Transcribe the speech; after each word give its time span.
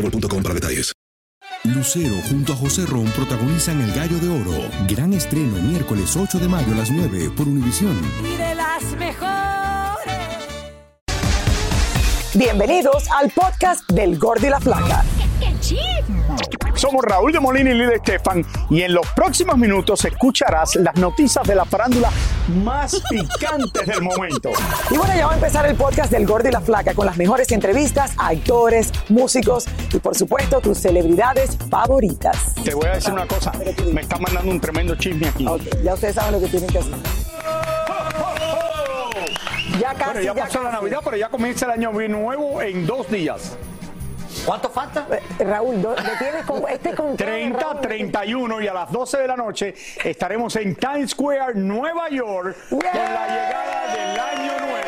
boostmobile.com 0.00 0.42
para 0.42 0.54
detalles. 0.54 0.92
Lucero 1.64 2.16
junto 2.28 2.52
a 2.52 2.56
José 2.56 2.86
Ron 2.86 3.06
protagonizan 3.10 3.80
El 3.80 3.92
Gallo 3.92 4.18
de 4.18 4.28
Oro. 4.28 4.68
Gran 4.88 5.12
estreno 5.12 5.60
miércoles 5.62 6.16
8 6.16 6.38
de 6.38 6.48
mayo 6.48 6.72
a 6.72 6.76
las 6.76 6.90
9 6.90 7.30
por 7.36 7.48
Univisión. 7.48 7.98
y 8.22 8.36
de 8.36 8.54
las 8.54 8.82
mejores. 8.96 10.14
Bienvenidos 12.34 13.04
al 13.10 13.30
podcast 13.30 13.90
del 13.90 14.18
Gordi 14.18 14.46
y 14.46 14.50
la 14.50 14.60
Flaca. 14.60 15.04
Somos 16.74 17.04
Raúl 17.04 17.32
de 17.32 17.40
Molina 17.40 17.70
y 17.70 17.74
Lidia 17.74 17.96
Estefan 17.96 18.44
y 18.68 18.82
en 18.82 18.92
los 18.94 19.06
próximos 19.08 19.56
minutos 19.56 20.04
escucharás 20.04 20.76
las 20.76 20.94
noticias 20.96 21.46
de 21.46 21.54
la 21.54 21.64
farándula 21.64 22.10
más 22.62 23.00
picantes 23.10 23.86
del 23.86 24.02
momento. 24.02 24.50
Y 24.90 24.96
bueno, 24.96 25.14
ya 25.16 25.26
va 25.26 25.32
a 25.32 25.36
empezar 25.36 25.66
el 25.66 25.74
podcast 25.76 26.10
del 26.10 26.26
Gordi 26.26 26.48
y 26.48 26.52
la 26.52 26.60
Flaca 26.60 26.94
con 26.94 27.06
las 27.06 27.16
mejores 27.16 27.50
entrevistas 27.52 28.12
a 28.18 28.28
actores, 28.28 28.92
músicos 29.08 29.66
y 29.92 29.98
por 29.98 30.16
supuesto 30.16 30.60
tus 30.60 30.78
celebridades 30.78 31.56
favoritas. 31.70 32.54
Te 32.62 32.74
voy 32.74 32.86
a 32.86 32.94
decir 32.96 33.12
una 33.12 33.26
cosa, 33.26 33.52
me 33.92 34.00
está 34.02 34.18
mandando 34.18 34.50
un 34.50 34.60
tremendo 34.60 34.94
chisme 34.96 35.28
aquí. 35.28 35.46
Ok, 35.46 35.62
ya 35.82 35.94
ustedes 35.94 36.14
saben 36.14 36.32
lo 36.32 36.40
que 36.40 36.48
tienen 36.48 36.68
que 36.68 36.78
hacer. 36.78 36.94
Ya 39.80 39.92
casi, 39.94 40.04
Bueno, 40.04 40.20
ya 40.20 40.34
ya 40.34 40.44
pasó 40.44 40.62
la. 40.62 40.72
Navidad, 40.72 41.00
pero 41.04 41.16
ya 41.16 41.28
comienza 41.28 41.66
el 41.66 41.72
año 41.72 41.92
nuevo 41.92 42.62
en 42.62 42.86
dos 42.86 43.10
días. 43.10 43.56
¿Cuánto 44.46 44.70
falta? 44.70 45.06
Eh, 45.10 45.44
Raúl, 45.44 45.82
do- 45.82 45.94
¿le 45.96 46.16
tienes 46.18 46.44
con 46.46 46.62
este 46.70 46.94
con 46.94 47.16
30, 47.16 47.80
31 47.80 48.60
y 48.62 48.68
a 48.68 48.72
las 48.74 48.92
12 48.92 49.18
de 49.18 49.26
la 49.26 49.36
noche 49.36 49.74
estaremos 50.04 50.54
en 50.56 50.76
Times 50.76 51.10
Square, 51.10 51.54
Nueva 51.56 52.08
York, 52.10 52.56
con 52.70 52.78
la 52.78 53.26
llegada 53.26 53.92
del 53.92 54.20
año 54.20 54.52
nuevo. 54.60 54.86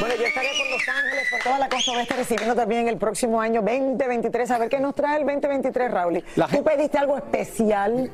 Bueno, 0.00 0.14
yo 0.16 0.26
estaré 0.26 0.48
por 0.58 0.70
Los 0.70 0.88
Ángeles, 0.88 1.28
por 1.30 1.40
toda 1.44 1.58
la 1.60 1.68
costa 1.68 1.92
oeste, 1.92 2.14
recibiendo 2.14 2.54
también 2.56 2.88
el 2.88 2.96
próximo 2.96 3.40
año 3.40 3.62
2023. 3.62 4.50
A 4.50 4.58
ver 4.58 4.68
qué 4.68 4.80
nos 4.80 4.94
trae 4.96 5.18
el 5.20 5.26
2023, 5.26 5.90
Raúl. 5.90 6.24
La 6.36 6.48
¿Tú 6.48 6.64
pediste 6.64 6.98
algo 6.98 7.16
especial? 7.18 8.10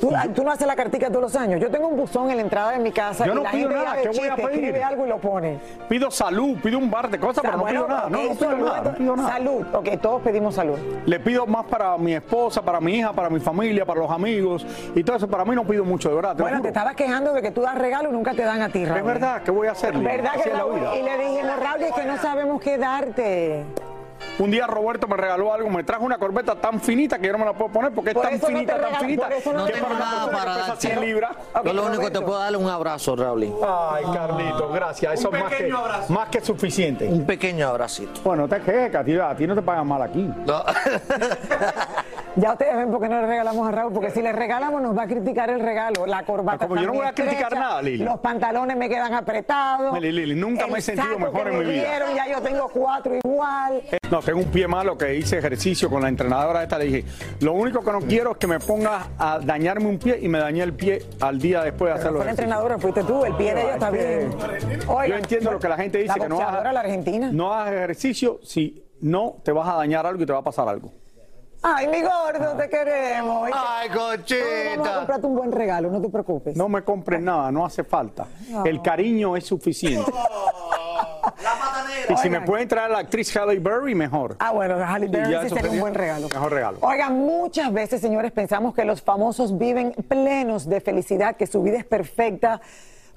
¿Tú, 0.00 0.10
tú 0.34 0.42
no 0.44 0.50
haces 0.50 0.66
la 0.66 0.74
cartica 0.76 1.08
todos 1.08 1.20
los 1.22 1.36
años. 1.36 1.60
Yo 1.60 1.70
tengo 1.70 1.88
un 1.88 1.96
buzón 1.96 2.30
en 2.30 2.36
la 2.36 2.42
entrada 2.42 2.72
de 2.72 2.78
mi 2.78 2.90
casa 2.90 3.26
Yo 3.26 3.32
y 3.32 3.34
no 3.36 3.42
la 3.42 3.50
pido 3.50 3.68
gente 3.68 3.84
nada, 3.84 3.96
¿qué 4.02 4.08
voy 4.08 4.28
a 4.28 4.36
pedir? 4.36 4.50
escribe 4.50 4.82
algo 4.82 5.06
y 5.06 5.08
lo 5.08 5.18
pone. 5.18 5.58
Pido 5.88 6.10
salud, 6.10 6.56
pido 6.62 6.78
un 6.78 6.90
bar 6.90 7.10
de 7.10 7.18
cosas, 7.18 7.42
pero 7.44 7.56
no 7.56 7.62
Bueno, 7.62 7.84
pido 7.84 7.88
nada. 7.88 8.08
No, 8.08 8.22
no 8.22 8.30
pido 8.30 8.32
es 8.32 8.40
nada, 8.40 8.56
no 8.56 8.82
bueno. 8.82 8.98
pido 8.98 9.16
nada. 9.16 9.28
Salud. 9.30 9.66
Ok, 9.72 9.88
todos 10.00 10.22
pedimos 10.22 10.54
salud. 10.54 10.78
Le 11.04 11.20
pido 11.20 11.46
más 11.46 11.66
para 11.66 11.96
mi 11.98 12.14
esposa, 12.14 12.62
para 12.62 12.80
mi 12.80 12.96
hija, 12.96 13.12
para 13.12 13.28
mi 13.28 13.40
familia, 13.40 13.84
para 13.84 14.00
los 14.00 14.10
amigos 14.10 14.66
y 14.94 15.04
todo 15.04 15.16
eso. 15.16 15.28
Para 15.28 15.44
mí 15.44 15.54
no 15.54 15.64
pido 15.64 15.84
mucho, 15.84 16.08
de 16.08 16.14
verdad. 16.14 16.34
te 16.34 16.42
Bueno, 16.42 16.62
te 16.62 16.68
estabas 16.68 16.94
quejando 16.96 17.32
de 17.32 17.42
que 17.42 17.50
tú 17.50 17.60
das 17.60 17.76
regalos 17.76 18.12
y 18.12 18.16
nunca 18.16 18.32
te 18.32 18.42
dan 18.42 18.62
a 18.62 18.68
ti, 18.70 18.84
Raúl. 18.84 18.98
Es 18.98 19.04
verdad, 19.04 19.42
¿qué 19.42 19.50
voy 19.50 19.68
a 19.68 19.72
hacer? 19.72 19.94
Lili? 19.94 20.06
¿Verdad 20.06 20.32
que 20.42 20.48
es 20.48 20.56
la 20.56 20.64
vida. 20.64 20.96
Y 20.96 21.02
le 21.02 21.18
dijimos, 21.18 21.60
Raúl, 21.60 21.82
es 21.82 21.92
que 21.92 22.04
no 22.04 22.16
sabemos 22.18 22.60
qué 22.60 22.78
darte. 22.78 23.64
Un 24.38 24.50
día 24.50 24.66
Roberto 24.66 25.06
me 25.06 25.16
regaló 25.16 25.52
algo, 25.52 25.68
me 25.68 25.84
trajo 25.84 26.04
una 26.04 26.16
corbeta 26.18 26.54
tan 26.54 26.80
finita 26.80 27.18
que 27.18 27.26
yo 27.26 27.32
no 27.32 27.38
me 27.38 27.44
la 27.44 27.52
puedo 27.52 27.70
poner 27.70 27.92
porque 27.92 28.12
Por 28.12 28.24
es 28.26 28.30
tan 28.30 28.40
no 28.40 28.46
finita, 28.46 28.74
te 28.74 28.80
tan 28.80 28.88
regalo- 28.90 29.04
finita. 29.04 29.22
no 29.52 29.66
que 29.66 29.72
te 29.72 29.80
para 29.82 30.56
darte. 30.56 30.86
100 30.86 31.00
libras. 31.00 31.30
Yo 31.64 31.72
lo 31.72 31.86
único 31.86 32.02
que 32.04 32.10
te 32.10 32.20
puedo 32.20 32.38
dar 32.38 32.52
es 32.52 32.58
un 32.58 32.68
abrazo, 32.68 33.16
Raúl. 33.16 33.54
Ay, 33.66 34.04
Carlito, 34.14 34.68
gracias. 34.72 35.14
Eso 35.14 35.30
es 35.34 35.40
más 35.42 35.52
que, 35.52 35.72
más 36.08 36.28
que 36.28 36.40
suficiente. 36.40 37.06
Un 37.06 37.26
pequeño 37.26 37.68
abracito. 37.68 38.20
Bueno, 38.24 38.48
te 38.48 38.60
quejes, 38.60 38.90
que 38.90 38.96
a 38.96 39.04
ti, 39.04 39.18
a 39.18 39.34
ti 39.36 39.46
no 39.46 39.54
te 39.54 39.62
pagan 39.62 39.86
mal 39.86 40.02
aquí. 40.02 40.22
No. 40.46 40.64
Ya 42.36 42.52
ustedes 42.52 42.76
ven 42.76 42.90
por 42.90 43.00
qué 43.00 43.08
no 43.08 43.20
le 43.20 43.26
regalamos 43.26 43.68
a 43.68 43.72
Raúl, 43.72 43.92
porque 43.92 44.10
si 44.10 44.22
le 44.22 44.32
regalamos 44.32 44.80
nos 44.80 44.96
va 44.96 45.02
a 45.02 45.06
criticar 45.06 45.50
el 45.50 45.60
regalo. 45.60 46.06
La 46.06 46.22
corbata 46.24 46.68
Como 46.68 46.80
yo 46.80 46.86
no 46.86 46.94
voy 46.94 47.06
a 47.06 47.12
criticar 47.12 47.42
estrecha, 47.42 47.60
nada, 47.60 47.82
Lili. 47.82 48.04
Los 48.04 48.20
pantalones 48.20 48.76
me 48.76 48.88
quedan 48.88 49.14
apretados. 49.14 49.98
Lili, 50.00 50.26
Lili, 50.26 50.40
nunca 50.40 50.66
me 50.68 50.78
he 50.78 50.82
sentido 50.82 51.18
mejor 51.18 51.48
en 51.48 51.58
me 51.58 51.64
mi 51.64 51.72
vida. 51.72 52.14
ya 52.14 52.28
yo 52.28 52.40
tengo 52.40 52.68
cuatro 52.68 53.16
igual. 53.16 53.82
No, 54.10 54.20
tengo 54.20 54.38
un 54.38 54.50
pie 54.50 54.68
malo 54.68 54.96
que 54.96 55.14
hice 55.14 55.38
ejercicio 55.38 55.90
con 55.90 56.02
la 56.02 56.08
entrenadora 56.08 56.62
esta. 56.62 56.78
Le 56.78 56.84
dije, 56.84 57.04
lo 57.40 57.52
único 57.52 57.80
que 57.80 57.92
no 57.92 58.00
quiero 58.00 58.32
es 58.32 58.36
que 58.38 58.46
me 58.46 58.60
pongas 58.60 59.08
a 59.18 59.40
dañarme 59.40 59.86
un 59.86 59.98
pie 59.98 60.18
y 60.20 60.28
me 60.28 60.38
dañé 60.38 60.62
el 60.62 60.74
pie 60.74 61.02
al 61.20 61.38
día 61.38 61.62
después 61.62 61.92
de 61.92 61.98
hacerlo. 61.98 62.18
Fue 62.18 62.26
la 62.26 62.30
entrenadora, 62.30 62.78
fuiste 62.78 63.02
tú, 63.02 63.24
el 63.24 63.34
pie 63.34 63.54
de 63.54 63.62
ella 63.62 63.74
está 63.74 63.90
bien. 63.90 64.30
Yo 65.08 65.16
entiendo 65.16 65.52
lo 65.52 65.58
que 65.58 65.68
la 65.68 65.76
gente 65.76 65.98
dice, 65.98 66.16
la 66.16 66.24
que 66.24 66.28
no 66.28 66.40
hagas, 66.40 66.72
la 66.72 66.80
argentina. 66.80 67.30
no 67.32 67.52
hagas 67.52 67.74
ejercicio 67.74 68.38
si 68.42 68.84
no 69.00 69.36
te 69.42 69.50
vas 69.52 69.68
a 69.68 69.74
dañar 69.74 70.06
algo 70.06 70.22
y 70.22 70.26
te 70.26 70.32
va 70.32 70.38
a 70.38 70.44
pasar 70.44 70.68
algo. 70.68 70.92
Ay, 71.62 71.88
mi 71.88 72.00
gordo, 72.00 72.56
te 72.56 72.68
queremos. 72.70 73.50
Ay, 73.52 73.88
Vamos 73.90 74.12
a 74.12 74.16
cochita. 74.16 74.94
comprarte 74.96 75.26
un 75.26 75.34
buen 75.36 75.52
regalo, 75.52 75.90
no 75.90 76.00
te 76.00 76.08
preocupes. 76.08 76.56
No 76.56 76.68
me 76.68 76.82
compres 76.82 77.20
nada, 77.20 77.52
no 77.52 77.64
hace 77.66 77.84
falta. 77.84 78.26
El 78.64 78.80
cariño 78.80 79.36
es 79.36 79.44
suficiente. 79.46 80.10
Y 82.08 82.16
si 82.16 82.30
me 82.30 82.38
Oigan. 82.38 82.66
traer 82.68 82.90
a 82.90 82.92
la 82.92 82.98
actriz 83.00 83.34
Halle 83.36 83.58
Berry, 83.58 83.94
mejor. 83.94 84.36
Ah, 84.38 84.52
bueno, 84.52 84.76
Halle 84.76 85.06
Berry 85.08 85.32
ya 85.32 85.42
sí 85.42 85.50
sería 85.50 85.70
un 85.70 85.80
buen 85.80 85.94
regalo. 85.94 86.28
Mejor 86.28 86.50
regalo. 86.52 86.78
Oigan, 86.80 87.18
muchas 87.18 87.72
veces, 87.72 88.00
señores, 88.00 88.32
pensamos 88.32 88.74
que 88.74 88.84
los 88.84 89.02
famosos 89.02 89.56
viven 89.58 89.92
plenos 90.08 90.68
de 90.68 90.80
felicidad, 90.80 91.36
que 91.36 91.46
su 91.46 91.62
vida 91.62 91.76
es 91.78 91.84
perfecta, 91.84 92.60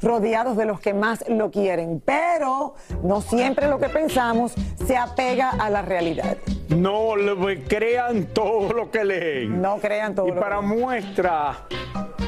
rodeados 0.01 0.57
de 0.57 0.65
los 0.65 0.79
que 0.79 0.93
más 0.93 1.23
lo 1.29 1.51
quieren. 1.51 2.01
Pero 2.05 2.75
no 3.03 3.21
siempre 3.21 3.67
lo 3.67 3.79
que 3.79 3.89
pensamos 3.89 4.53
se 4.85 4.97
apega 4.97 5.49
a 5.51 5.69
la 5.69 5.81
realidad. 5.81 6.37
No 6.69 7.15
le 7.15 7.63
crean 7.63 8.25
todo 8.33 8.73
lo 8.73 8.89
que 8.91 9.03
leen. 9.05 9.61
No 9.61 9.77
crean 9.77 10.15
todo 10.15 10.27
Y 10.27 10.31
lo 10.31 10.39
para 10.39 10.59
que- 10.59 10.65
muestra, 10.65 11.57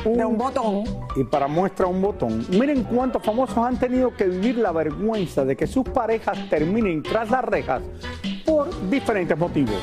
De 0.05 0.23
un 0.23 0.37
botón. 0.37 0.83
y 1.15 1.23
para 1.23 1.47
muestra 1.47 1.87
un 1.87 2.01
botón, 2.01 2.45
miren 2.49 2.83
cuántos 2.83 3.23
famosos 3.23 3.57
han 3.57 3.77
tenido 3.79 4.13
que 4.15 4.25
vivir 4.25 4.57
la 4.57 4.71
vergüenza 4.71 5.43
de 5.45 5.55
que 5.55 5.65
sus 5.65 5.83
parejas 5.89 6.37
terminen 6.49 7.01
tras 7.01 7.31
las 7.31 7.43
rejas 7.43 7.81
por 8.45 8.69
diferentes 8.89 9.35
motivos. 9.37 9.75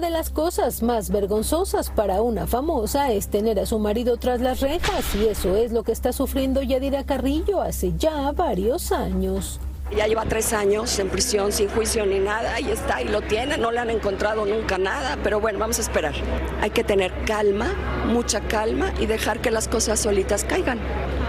De 0.00 0.10
las 0.10 0.30
cosas 0.30 0.80
más 0.84 1.10
vergonzosas 1.10 1.90
para 1.90 2.22
una 2.22 2.46
famosa 2.46 3.10
es 3.10 3.28
tener 3.28 3.58
a 3.58 3.66
su 3.66 3.80
marido 3.80 4.16
tras 4.16 4.40
las 4.40 4.60
rejas 4.60 5.12
y 5.16 5.26
eso 5.26 5.56
es 5.56 5.72
lo 5.72 5.82
que 5.82 5.90
está 5.90 6.12
sufriendo 6.12 6.62
Yadira 6.62 7.04
Carrillo 7.04 7.60
hace 7.60 7.92
ya 7.98 8.30
varios 8.30 8.92
años. 8.92 9.58
Ya 9.96 10.06
lleva 10.06 10.24
tres 10.24 10.52
años 10.52 10.96
en 11.00 11.08
prisión 11.08 11.50
sin 11.50 11.68
juicio 11.68 12.06
ni 12.06 12.20
nada, 12.20 12.54
ahí 12.54 12.70
está, 12.70 13.02
y 13.02 13.08
lo 13.08 13.22
tiene, 13.22 13.58
no 13.58 13.72
le 13.72 13.80
han 13.80 13.90
encontrado 13.90 14.46
nunca 14.46 14.78
nada, 14.78 15.18
pero 15.24 15.40
bueno, 15.40 15.58
vamos 15.58 15.78
a 15.78 15.82
esperar. 15.82 16.14
Hay 16.60 16.70
que 16.70 16.84
tener 16.84 17.12
calma, 17.24 17.74
mucha 18.06 18.40
calma 18.40 18.92
y 19.00 19.06
dejar 19.06 19.40
que 19.40 19.50
las 19.50 19.66
cosas 19.66 19.98
solitas 19.98 20.44
caigan. 20.44 20.78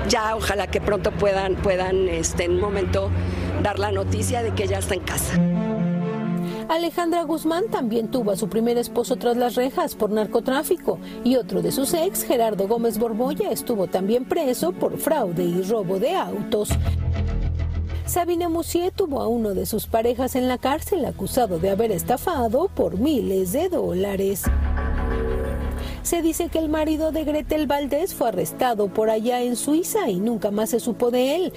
Ya 0.08 0.36
ojalá 0.36 0.68
que 0.68 0.80
pronto 0.80 1.12
puedan, 1.12 1.56
puedan 1.56 2.08
este, 2.08 2.44
en 2.44 2.52
un 2.52 2.62
momento 2.62 3.10
dar 3.64 3.80
la 3.80 3.92
noticia 3.92 4.44
de 4.44 4.54
que 4.54 4.68
ya 4.68 4.78
está 4.78 4.94
en 4.94 5.02
casa. 5.02 5.59
Alejandra 6.70 7.24
Guzmán 7.24 7.66
también 7.72 8.12
tuvo 8.12 8.30
a 8.30 8.38
su 8.38 8.48
primer 8.48 8.78
esposo 8.78 9.16
tras 9.16 9.36
las 9.36 9.56
rejas 9.56 9.96
por 9.96 10.12
narcotráfico 10.12 11.00
y 11.24 11.36
otro 11.36 11.64
de 11.64 11.72
sus 11.72 11.96
ex, 11.96 12.24
Gerardo 12.24 12.68
Gómez 12.68 13.00
Borbolla, 13.00 13.50
estuvo 13.50 13.88
también 13.88 14.26
preso 14.26 14.72
por 14.72 15.00
fraude 15.00 15.44
y 15.44 15.64
robo 15.64 15.98
de 15.98 16.16
autos. 16.16 16.70
Sabina 18.06 18.50
Musier 18.50 18.92
tuvo 18.92 19.20
a 19.20 19.28
uno 19.28 19.56
de 19.56 19.66
sus 19.66 19.88
parejas 19.88 20.36
en 20.36 20.48
la 20.48 20.60
cárcel 20.60 21.06
acusado 21.06 21.58
de 21.58 21.72
haber 21.72 21.92
estafado 21.92 22.68
por 22.68 23.00
miles 23.00 23.52
de 23.52 23.70
dólares. 23.70 24.44
Se 26.04 26.22
dice 26.22 26.50
que 26.50 26.60
el 26.60 26.70
marido 26.70 27.12
de 27.12 27.24
Gretel 27.24 27.66
Valdés 27.66 28.14
fue 28.14 28.28
arrestado 28.28 28.90
por 28.90 29.10
allá 29.10 29.42
en 29.42 29.56
Suiza 29.56 30.08
y 30.08 30.20
nunca 30.20 30.52
más 30.52 30.70
se 30.70 30.80
supo 30.80 31.10
de 31.10 31.36
él. 31.36 31.54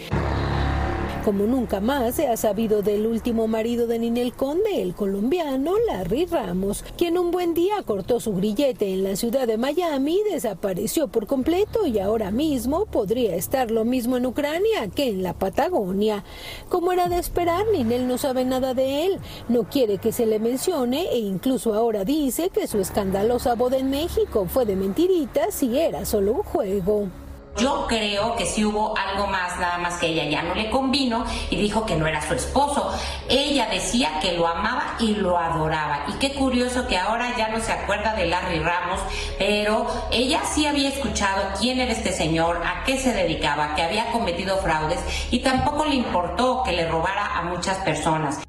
Como 1.24 1.44
nunca 1.44 1.80
más 1.80 2.16
se 2.16 2.26
ha 2.26 2.36
sabido 2.36 2.82
del 2.82 3.06
último 3.06 3.46
marido 3.46 3.86
de 3.86 3.98
Ninel 3.98 4.32
Conde, 4.32 4.82
el 4.82 4.94
colombiano 4.94 5.74
Larry 5.86 6.26
Ramos, 6.26 6.84
quien 6.96 7.16
un 7.16 7.30
buen 7.30 7.54
día 7.54 7.82
cortó 7.84 8.18
su 8.18 8.34
grillete 8.34 8.92
en 8.92 9.04
la 9.04 9.14
ciudad 9.14 9.46
de 9.46 9.56
Miami, 9.56 10.20
desapareció 10.30 11.08
por 11.08 11.26
completo 11.26 11.86
y 11.86 12.00
ahora 12.00 12.30
mismo 12.30 12.86
podría 12.86 13.36
estar 13.36 13.70
lo 13.70 13.84
mismo 13.84 14.16
en 14.16 14.26
Ucrania 14.26 14.88
que 14.94 15.08
en 15.08 15.22
la 15.22 15.34
Patagonia. 15.34 16.24
Como 16.68 16.92
era 16.92 17.08
de 17.08 17.18
esperar, 17.18 17.66
Ninel 17.72 18.08
no 18.08 18.18
sabe 18.18 18.44
nada 18.44 18.74
de 18.74 19.06
él, 19.06 19.18
no 19.48 19.64
quiere 19.64 19.98
que 19.98 20.12
se 20.12 20.26
le 20.26 20.40
mencione 20.40 21.08
e 21.12 21.18
incluso 21.18 21.74
ahora 21.74 22.04
dice 22.04 22.50
que 22.50 22.66
su 22.66 22.80
escandalosa 22.80 23.54
boda 23.54 23.76
en 23.76 23.90
México 23.90 24.46
fue 24.48 24.66
de 24.66 24.74
mentiritas 24.74 25.62
y 25.62 25.78
era 25.78 26.04
solo 26.04 26.32
un 26.32 26.42
juego. 26.42 27.21
Yo 27.56 27.86
creo 27.86 28.34
que 28.36 28.46
sí 28.46 28.64
hubo 28.64 28.96
algo 28.96 29.26
más, 29.26 29.58
nada 29.60 29.78
más 29.78 29.98
que 29.98 30.06
ella 30.06 30.24
ya 30.24 30.42
no 30.42 30.54
le 30.54 30.70
convino 30.70 31.24
y 31.50 31.56
dijo 31.56 31.84
que 31.84 31.96
no 31.96 32.06
era 32.06 32.26
su 32.26 32.34
esposo. 32.34 32.92
Ella 33.28 33.68
decía 33.70 34.18
que 34.20 34.32
lo 34.32 34.48
amaba 34.48 34.96
y 34.98 35.14
lo 35.14 35.38
adoraba. 35.38 36.06
Y 36.08 36.12
qué 36.14 36.32
curioso 36.32 36.86
que 36.88 36.96
ahora 36.96 37.36
ya 37.36 37.48
no 37.48 37.60
se 37.60 37.72
acuerda 37.72 38.14
de 38.14 38.26
Larry 38.26 38.60
Ramos, 38.60 39.00
pero 39.38 39.86
ella 40.10 40.40
sí 40.44 40.66
había 40.66 40.88
escuchado 40.88 41.42
quién 41.60 41.78
era 41.78 41.92
este 41.92 42.12
señor, 42.12 42.62
a 42.64 42.84
qué 42.84 42.98
se 42.98 43.12
dedicaba, 43.12 43.74
que 43.74 43.82
había 43.82 44.10
cometido 44.12 44.56
fraudes 44.58 45.00
y 45.30 45.40
tampoco 45.40 45.84
le 45.84 45.96
importó 45.96 46.62
que 46.62 46.72
le 46.72 46.88
robara 46.88 47.38
a 47.38 47.42
muchas 47.42 47.76
personas. 47.78 48.40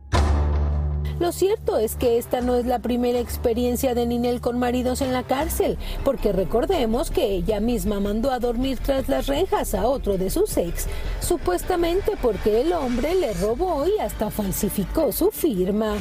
Lo 1.19 1.31
cierto 1.31 1.77
es 1.77 1.95
que 1.95 2.17
esta 2.17 2.41
no 2.41 2.55
es 2.55 2.65
la 2.65 2.79
primera 2.79 3.19
experiencia 3.19 3.93
de 3.93 4.05
Ninel 4.05 4.41
con 4.41 4.59
maridos 4.59 5.01
en 5.01 5.13
la 5.13 5.23
cárcel, 5.23 5.77
porque 6.03 6.31
recordemos 6.31 7.11
que 7.11 7.25
ella 7.25 7.59
misma 7.59 7.99
mandó 7.99 8.31
a 8.31 8.39
dormir 8.39 8.79
tras 8.83 9.07
las 9.07 9.27
rejas 9.27 9.73
a 9.75 9.87
otro 9.87 10.17
de 10.17 10.29
sus 10.29 10.57
ex, 10.57 10.87
supuestamente 11.21 12.13
porque 12.21 12.61
el 12.61 12.73
hombre 12.73 13.15
le 13.15 13.33
robó 13.33 13.85
y 13.87 13.99
hasta 13.99 14.31
falsificó 14.31 15.11
su 15.11 15.31
firma. 15.31 15.97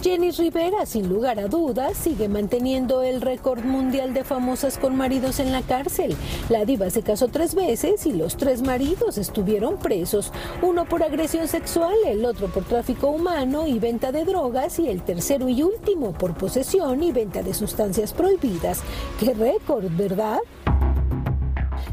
Jenny 0.00 0.30
Rivera, 0.30 0.86
sin 0.86 1.08
lugar 1.08 1.40
a 1.40 1.48
dudas, 1.48 1.96
sigue 1.96 2.28
manteniendo 2.28 3.02
el 3.02 3.20
récord 3.20 3.64
mundial 3.64 4.14
de 4.14 4.22
famosas 4.22 4.78
con 4.78 4.96
maridos 4.96 5.40
en 5.40 5.50
la 5.50 5.62
cárcel. 5.62 6.16
La 6.48 6.64
diva 6.64 6.88
se 6.90 7.02
casó 7.02 7.26
tres 7.26 7.56
veces 7.56 8.06
y 8.06 8.12
los 8.12 8.36
tres 8.36 8.62
maridos 8.62 9.18
estuvieron 9.18 9.76
presos. 9.78 10.32
Uno 10.62 10.84
por 10.84 11.02
agresión 11.02 11.48
sexual, 11.48 11.96
el 12.06 12.24
otro 12.24 12.46
por 12.46 12.64
tráfico 12.64 13.08
humano 13.08 13.66
y 13.66 13.80
venta 13.80 14.12
de 14.12 14.24
drogas 14.24 14.78
y 14.78 14.88
el 14.88 15.02
tercero 15.02 15.48
y 15.48 15.64
último 15.64 16.12
por 16.12 16.34
posesión 16.34 17.02
y 17.02 17.10
venta 17.10 17.42
de 17.42 17.52
sustancias 17.52 18.12
prohibidas. 18.12 18.82
¡Qué 19.18 19.34
récord, 19.34 19.86
verdad! 19.96 20.38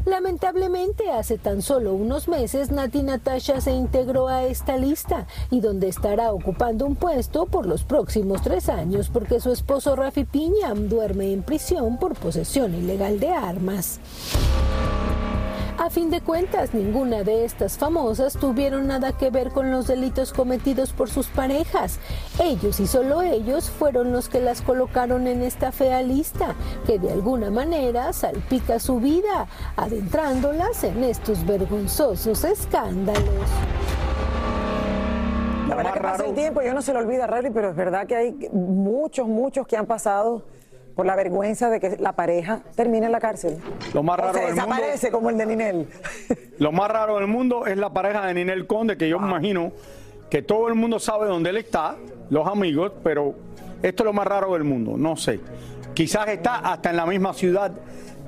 Lamentablemente, 0.06 1.10
hace 1.10 1.36
tan 1.36 1.62
solo 1.62 1.92
unos 1.92 2.28
meses, 2.28 2.70
Nati 2.70 3.02
Natasha 3.02 3.60
se 3.60 3.72
integró 3.72 4.28
a 4.28 4.44
esta 4.44 4.76
lista 4.76 5.26
y 5.50 5.60
donde 5.60 5.88
estará 5.88 6.32
ocupando 6.32 6.86
un 6.86 6.94
puesto 6.94 7.46
por 7.46 7.66
los 7.66 7.82
próximos 7.82 8.40
tres 8.40 8.68
años 8.68 9.10
porque 9.12 9.40
su 9.40 9.50
esposo 9.50 9.96
Rafi 9.96 10.22
Piña 10.24 10.72
duerme 10.74 11.32
en 11.32 11.42
prisión 11.42 11.98
por 11.98 12.14
posesión 12.14 12.72
ilegal 12.76 13.18
de 13.18 13.30
armas. 13.30 13.98
A 15.78 15.90
fin 15.90 16.10
de 16.10 16.22
cuentas, 16.22 16.72
ninguna 16.72 17.22
de 17.22 17.44
estas 17.44 17.76
famosas 17.76 18.32
tuvieron 18.32 18.86
nada 18.86 19.12
que 19.12 19.28
ver 19.28 19.50
con 19.50 19.70
los 19.70 19.86
delitos 19.86 20.32
cometidos 20.32 20.94
por 20.94 21.10
sus 21.10 21.26
parejas. 21.26 21.98
Ellos 22.42 22.80
y 22.80 22.86
solo 22.86 23.20
ellos 23.20 23.68
fueron 23.68 24.10
los 24.10 24.30
que 24.30 24.40
las 24.40 24.62
colocaron 24.62 25.26
en 25.26 25.42
esta 25.42 25.72
fea 25.72 26.02
lista, 26.02 26.54
que 26.86 26.98
de 26.98 27.12
alguna 27.12 27.50
manera 27.50 28.14
salpica 28.14 28.78
su 28.78 29.00
vida, 29.00 29.48
adentrándolas 29.76 30.82
en 30.82 31.04
estos 31.04 31.44
vergonzosos 31.44 32.42
escándalos. 32.44 33.22
La 35.68 35.76
verdad 35.76 35.92
que 35.92 36.00
pasa 36.00 36.24
el 36.24 36.34
tiempo, 36.34 36.62
yo 36.62 36.72
no 36.72 36.80
se 36.80 36.94
lo 36.94 37.00
olvida, 37.00 37.26
Rally, 37.26 37.50
pero 37.50 37.70
es 37.70 37.76
verdad 37.76 38.06
que 38.06 38.16
hay 38.16 38.48
muchos, 38.50 39.28
muchos 39.28 39.66
que 39.66 39.76
han 39.76 39.86
pasado 39.86 40.55
por 40.96 41.04
la 41.04 41.14
vergüenza 41.14 41.68
de 41.68 41.78
que 41.78 41.98
la 41.98 42.12
pareja 42.12 42.62
termine 42.74 43.06
en 43.06 43.12
la 43.12 43.20
cárcel. 43.20 43.58
Lo 43.92 44.02
más 44.02 44.18
raro 44.18 44.30
o 44.30 44.34
se 44.34 44.40
del 44.40 44.54
desaparece 44.54 45.10
como 45.10 45.28
el 45.28 45.36
de 45.36 45.46
Ninel. 45.46 45.86
Lo 46.58 46.72
más 46.72 46.90
raro 46.90 47.16
del 47.16 47.26
mundo 47.26 47.66
es 47.66 47.76
la 47.76 47.90
pareja 47.90 48.26
de 48.26 48.32
Ninel 48.32 48.66
Conde, 48.66 48.96
que 48.96 49.06
yo 49.06 49.18
me 49.18 49.28
imagino 49.28 49.72
que 50.30 50.40
todo 50.40 50.68
el 50.68 50.74
mundo 50.74 50.98
sabe 50.98 51.26
dónde 51.26 51.50
él 51.50 51.58
está, 51.58 51.96
los 52.30 52.48
amigos, 52.48 52.92
pero 53.04 53.34
esto 53.82 54.02
es 54.02 54.04
lo 54.06 54.14
más 54.14 54.26
raro 54.26 54.54
del 54.54 54.64
mundo, 54.64 54.96
no 54.96 55.16
sé. 55.16 55.38
Quizás 55.92 56.28
está 56.28 56.56
hasta 56.56 56.88
en 56.88 56.96
la 56.96 57.04
misma 57.04 57.34
ciudad 57.34 57.72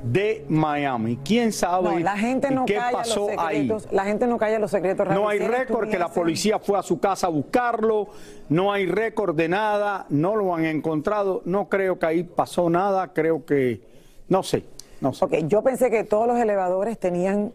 de 0.02 0.44
Miami. 0.48 1.18
¿Quién 1.24 1.52
sabe 1.52 1.90
No, 1.90 1.98
la 1.98 2.16
gente 2.16 2.50
no 2.50 2.64
qué 2.64 2.74
calla 2.74 2.98
pasó 2.98 3.28
los 3.28 3.38
ahí? 3.38 3.70
La 3.90 4.04
gente 4.04 4.26
no 4.26 4.38
calla 4.38 4.58
los 4.58 4.70
secretos. 4.70 5.08
No 5.08 5.28
hay 5.28 5.38
récord 5.38 5.88
que 5.88 5.98
la 5.98 6.08
policía 6.08 6.58
fue 6.58 6.78
a 6.78 6.82
su 6.82 6.98
casa 7.00 7.26
a 7.26 7.30
buscarlo, 7.30 8.08
no 8.48 8.72
hay 8.72 8.86
récord 8.86 9.34
de 9.34 9.48
nada, 9.48 10.06
no 10.08 10.36
lo 10.36 10.54
han 10.54 10.64
encontrado, 10.64 11.42
no 11.44 11.68
creo 11.68 11.98
que 11.98 12.06
ahí 12.06 12.22
pasó 12.22 12.70
nada, 12.70 13.12
creo 13.12 13.44
que, 13.44 13.80
no 14.28 14.42
sé, 14.42 14.64
no 15.00 15.12
sé. 15.12 15.24
Ok, 15.24 15.34
yo 15.46 15.62
pensé 15.62 15.90
que 15.90 16.04
todos 16.04 16.26
los 16.26 16.38
elevadores 16.38 16.98
tenían 16.98 17.52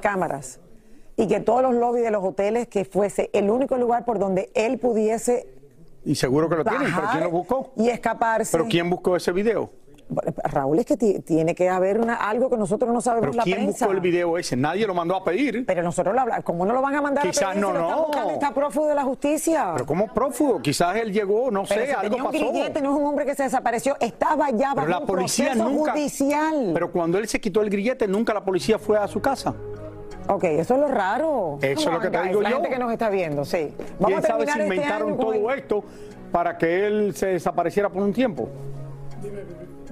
cámaras 0.00 0.60
y 1.16 1.26
que 1.26 1.40
todos 1.40 1.62
los 1.62 1.74
lobbies 1.74 2.04
de 2.04 2.10
los 2.10 2.22
hoteles 2.24 2.68
que 2.68 2.84
fuese 2.84 3.30
el 3.32 3.50
único 3.50 3.76
lugar 3.76 4.04
por 4.04 4.18
donde 4.18 4.50
él 4.54 4.78
pudiese 4.78 5.48
Y 6.04 6.14
seguro 6.14 6.48
que 6.48 6.56
lo 6.56 6.64
tienen, 6.64 6.92
pero 6.94 7.08
¿quién 7.10 7.24
lo 7.24 7.30
buscó? 7.30 7.72
y 7.76 7.88
escaparse. 7.88 8.52
¿Pero 8.56 8.68
quién 8.68 8.88
buscó 8.88 9.16
ese 9.16 9.32
video? 9.32 9.70
Raúl, 10.44 10.78
es 10.78 10.86
que 10.86 10.96
ti- 10.96 11.20
tiene 11.20 11.54
que 11.54 11.68
haber 11.68 12.00
una, 12.00 12.14
algo 12.14 12.48
que 12.48 12.56
nosotros 12.56 12.92
no 12.92 13.00
sabemos 13.00 13.28
¿Pero 13.30 13.36
la 13.36 13.42
quién 13.44 13.56
prensa. 13.58 13.84
buscó 13.86 13.94
el 13.96 14.00
video 14.00 14.38
ese? 14.38 14.56
Nadie 14.56 14.86
lo 14.86 14.94
mandó 14.94 15.14
a 15.16 15.22
pedir. 15.24 15.66
Pero 15.66 15.82
nosotros 15.82 16.14
lo 16.14 16.20
hablamos. 16.22 16.44
¿Cómo 16.44 16.64
no 16.64 16.72
lo 16.72 16.80
van 16.82 16.94
a 16.94 17.02
mandar 17.02 17.24
Quizás 17.26 17.42
a 17.42 17.48
pedir 17.50 17.60
no, 17.60 17.68
si 17.68 17.74
está 17.76 17.90
no. 17.90 18.02
buscando? 18.06 18.32
Está 18.32 18.54
prófugo 18.54 18.86
de 18.86 18.94
la 18.94 19.04
justicia. 19.04 19.70
Pero 19.74 19.86
como 19.86 20.06
prófugo, 20.08 20.62
quizás 20.62 20.96
él 20.96 21.12
llegó, 21.12 21.50
no 21.50 21.64
Pero 21.64 21.80
sé, 21.80 21.86
si 21.88 21.92
algo 21.92 22.02
tenía 22.02 22.24
un 22.24 22.32
pasó. 22.32 22.44
grillete, 22.50 22.80
no 22.80 22.90
es 22.94 23.00
un 23.00 23.06
hombre 23.06 23.26
que 23.26 23.34
se 23.34 23.42
desapareció, 23.42 23.96
estaba 24.00 24.50
ya 24.50 24.68
bajo 24.68 24.76
Pero 24.86 24.88
la 24.88 24.98
un 25.00 25.06
policía 25.06 25.46
proceso 25.52 25.68
nunca. 25.68 25.92
judicial. 25.92 26.70
Pero 26.72 26.90
cuando 26.92 27.18
él 27.18 27.28
se 27.28 27.40
quitó 27.40 27.60
el 27.62 27.70
grillete, 27.70 28.08
nunca 28.08 28.32
la 28.32 28.44
policía 28.44 28.78
fue 28.78 28.96
a 28.98 29.06
su 29.08 29.20
casa. 29.20 29.54
Ok, 30.30 30.44
eso 30.44 30.74
es 30.74 30.80
lo 30.80 30.88
raro. 30.88 31.58
Eso 31.62 31.88
es 31.88 31.94
lo 31.94 32.00
que 32.00 32.10
te 32.10 32.18
guys, 32.18 32.28
digo 32.28 32.40
la 32.42 32.50
yo. 32.50 32.56
gente 32.56 32.70
que 32.70 32.78
nos 32.78 32.92
está 32.92 33.08
viendo, 33.10 33.44
sí. 33.44 33.72
Vamos 33.98 34.06
¿Quién 34.06 34.18
a 34.18 34.22
sabe 34.22 34.44
si 34.44 34.50
este 34.50 34.62
inventaron 34.64 35.16
todo 35.18 35.32
el- 35.32 35.58
esto 35.58 35.84
para 36.32 36.58
que 36.58 36.86
él 36.86 37.14
se 37.14 37.26
desapareciera 37.28 37.88
por 37.88 38.02
un 38.02 38.12
tiempo? 38.12 38.48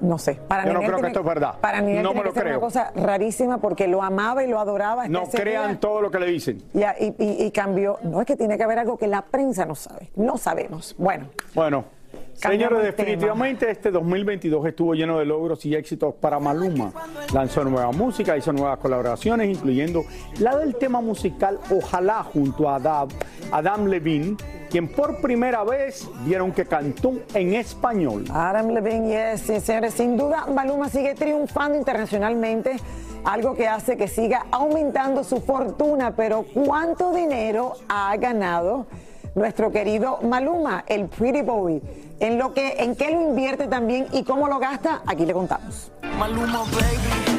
No 0.01 0.17
sé. 0.17 0.35
Para 0.35 0.65
Yo 0.65 0.73
no 0.73 0.79
creo 0.81 0.99
que 0.99 1.07
esto 1.07 1.19
es 1.19 1.25
verdad. 1.25 1.55
Para 1.61 1.81
Ninel 1.81 2.03
No 2.03 2.13
me 2.13 2.23
lo 2.23 2.33
creo. 2.33 2.57
una 2.57 2.59
cosa 2.59 2.91
rarísima 2.95 3.57
porque 3.59 3.87
lo 3.87 4.01
amaba 4.03 4.43
y 4.43 4.47
lo 4.47 4.59
adoraba. 4.59 5.07
No 5.07 5.23
crean 5.29 5.69
día. 5.71 5.79
todo 5.79 6.01
lo 6.01 6.11
que 6.11 6.19
le 6.19 6.27
dicen. 6.27 6.61
Ya, 6.73 6.95
y, 6.99 7.15
y- 7.17 7.45
y 7.45 7.51
cambió. 7.51 7.97
No 8.03 8.19
es 8.21 8.27
que 8.27 8.35
tiene 8.35 8.57
que 8.57 8.63
haber 8.63 8.79
algo 8.79 8.97
que 8.97 9.07
la 9.07 9.23
prensa 9.23 9.65
no 9.65 9.75
sabe. 9.75 10.11
No 10.15 10.37
sabemos. 10.37 10.95
Bueno, 10.97 11.27
Bueno, 11.53 11.85
señores, 12.33 12.83
definitivamente 12.83 13.69
este 13.69 13.91
2022 13.91 14.65
estuvo 14.67 14.93
lleno 14.93 15.19
de 15.19 15.25
logros 15.25 15.65
y 15.65 15.75
éxitos 15.75 16.15
para 16.15 16.39
Maluma. 16.39 16.91
Lanzó 17.33 17.63
nueva 17.63 17.91
música, 17.91 18.37
hizo 18.37 18.53
nuevas 18.53 18.77
colaboraciones, 18.79 19.49
incluyendo 19.49 20.03
la 20.39 20.55
del 20.57 20.75
tema 20.75 21.01
musical 21.01 21.59
Ojalá 21.71 22.23
junto 22.23 22.69
a 22.69 22.75
Adam, 22.75 23.09
Adam 23.51 23.85
Levine, 23.85 24.37
quien 24.69 24.87
por 24.87 25.21
primera 25.21 25.63
vez 25.63 26.07
vieron 26.25 26.51
que 26.51 26.65
cantó 26.65 27.13
en 27.33 27.55
español. 27.55 28.25
Adam 28.31 28.69
Levine, 28.69 29.33
yes, 29.33 29.41
sí, 29.41 29.59
señores. 29.59 29.93
Sin 29.93 30.17
duda, 30.17 30.45
Maluma 30.47 30.89
sigue 30.89 31.15
triunfando 31.15 31.77
internacionalmente. 31.77 32.75
Algo 33.23 33.55
que 33.55 33.67
hace 33.67 33.97
que 33.97 34.07
siga 34.07 34.45
aumentando 34.51 35.23
su 35.23 35.41
fortuna. 35.41 36.15
Pero 36.15 36.45
¿cuánto 36.53 37.11
dinero 37.13 37.73
ha 37.89 38.15
ganado 38.17 38.87
nuestro 39.35 39.71
querido 39.71 40.19
Maluma, 40.21 40.83
el 40.87 41.07
Pretty 41.07 41.41
Boy? 41.41 41.81
En, 42.19 42.37
lo 42.37 42.53
que, 42.53 42.75
¿En 42.79 42.95
qué 42.95 43.11
lo 43.11 43.21
invierte 43.21 43.67
también 43.67 44.07
y 44.11 44.23
cómo 44.23 44.47
lo 44.47 44.59
gasta? 44.59 45.01
Aquí 45.05 45.25
le 45.25 45.33
contamos. 45.33 45.91
Maluma, 46.17 46.59
baby. 46.59 47.36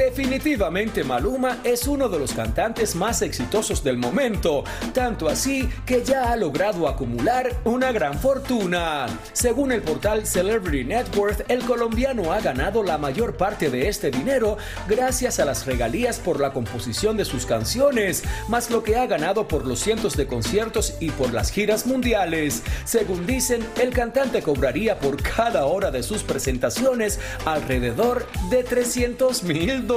Definitivamente 0.00 1.04
Maluma 1.04 1.58
es 1.62 1.86
uno 1.86 2.08
de 2.08 2.18
los 2.18 2.32
cantantes 2.32 2.94
más 2.94 3.20
exitosos 3.20 3.84
del 3.84 3.98
momento, 3.98 4.64
tanto 4.94 5.28
así 5.28 5.68
que 5.84 6.02
ya 6.02 6.32
ha 6.32 6.36
logrado 6.36 6.88
acumular 6.88 7.54
una 7.64 7.92
gran 7.92 8.18
fortuna. 8.18 9.06
Según 9.34 9.72
el 9.72 9.82
portal 9.82 10.26
Celebrity 10.26 10.84
Net 10.84 11.14
Worth, 11.14 11.44
el 11.50 11.62
colombiano 11.64 12.32
ha 12.32 12.40
ganado 12.40 12.82
la 12.82 12.96
mayor 12.96 13.36
parte 13.36 13.68
de 13.68 13.88
este 13.88 14.10
dinero 14.10 14.56
gracias 14.88 15.38
a 15.38 15.44
las 15.44 15.66
regalías 15.66 16.18
por 16.18 16.40
la 16.40 16.54
composición 16.54 17.18
de 17.18 17.26
sus 17.26 17.44
canciones, 17.44 18.24
más 18.48 18.70
lo 18.70 18.82
que 18.82 18.96
ha 18.96 19.06
ganado 19.06 19.48
por 19.48 19.66
los 19.66 19.80
cientos 19.80 20.16
de 20.16 20.26
conciertos 20.26 20.94
y 20.98 21.10
por 21.10 21.34
las 21.34 21.50
giras 21.50 21.86
mundiales. 21.86 22.62
Según 22.86 23.26
dicen, 23.26 23.66
el 23.78 23.90
cantante 23.90 24.40
cobraría 24.40 24.98
por 24.98 25.22
cada 25.22 25.66
hora 25.66 25.90
de 25.90 26.02
sus 26.02 26.22
presentaciones 26.22 27.20
alrededor 27.44 28.26
de 28.48 28.64
300 28.64 29.42
mil 29.42 29.89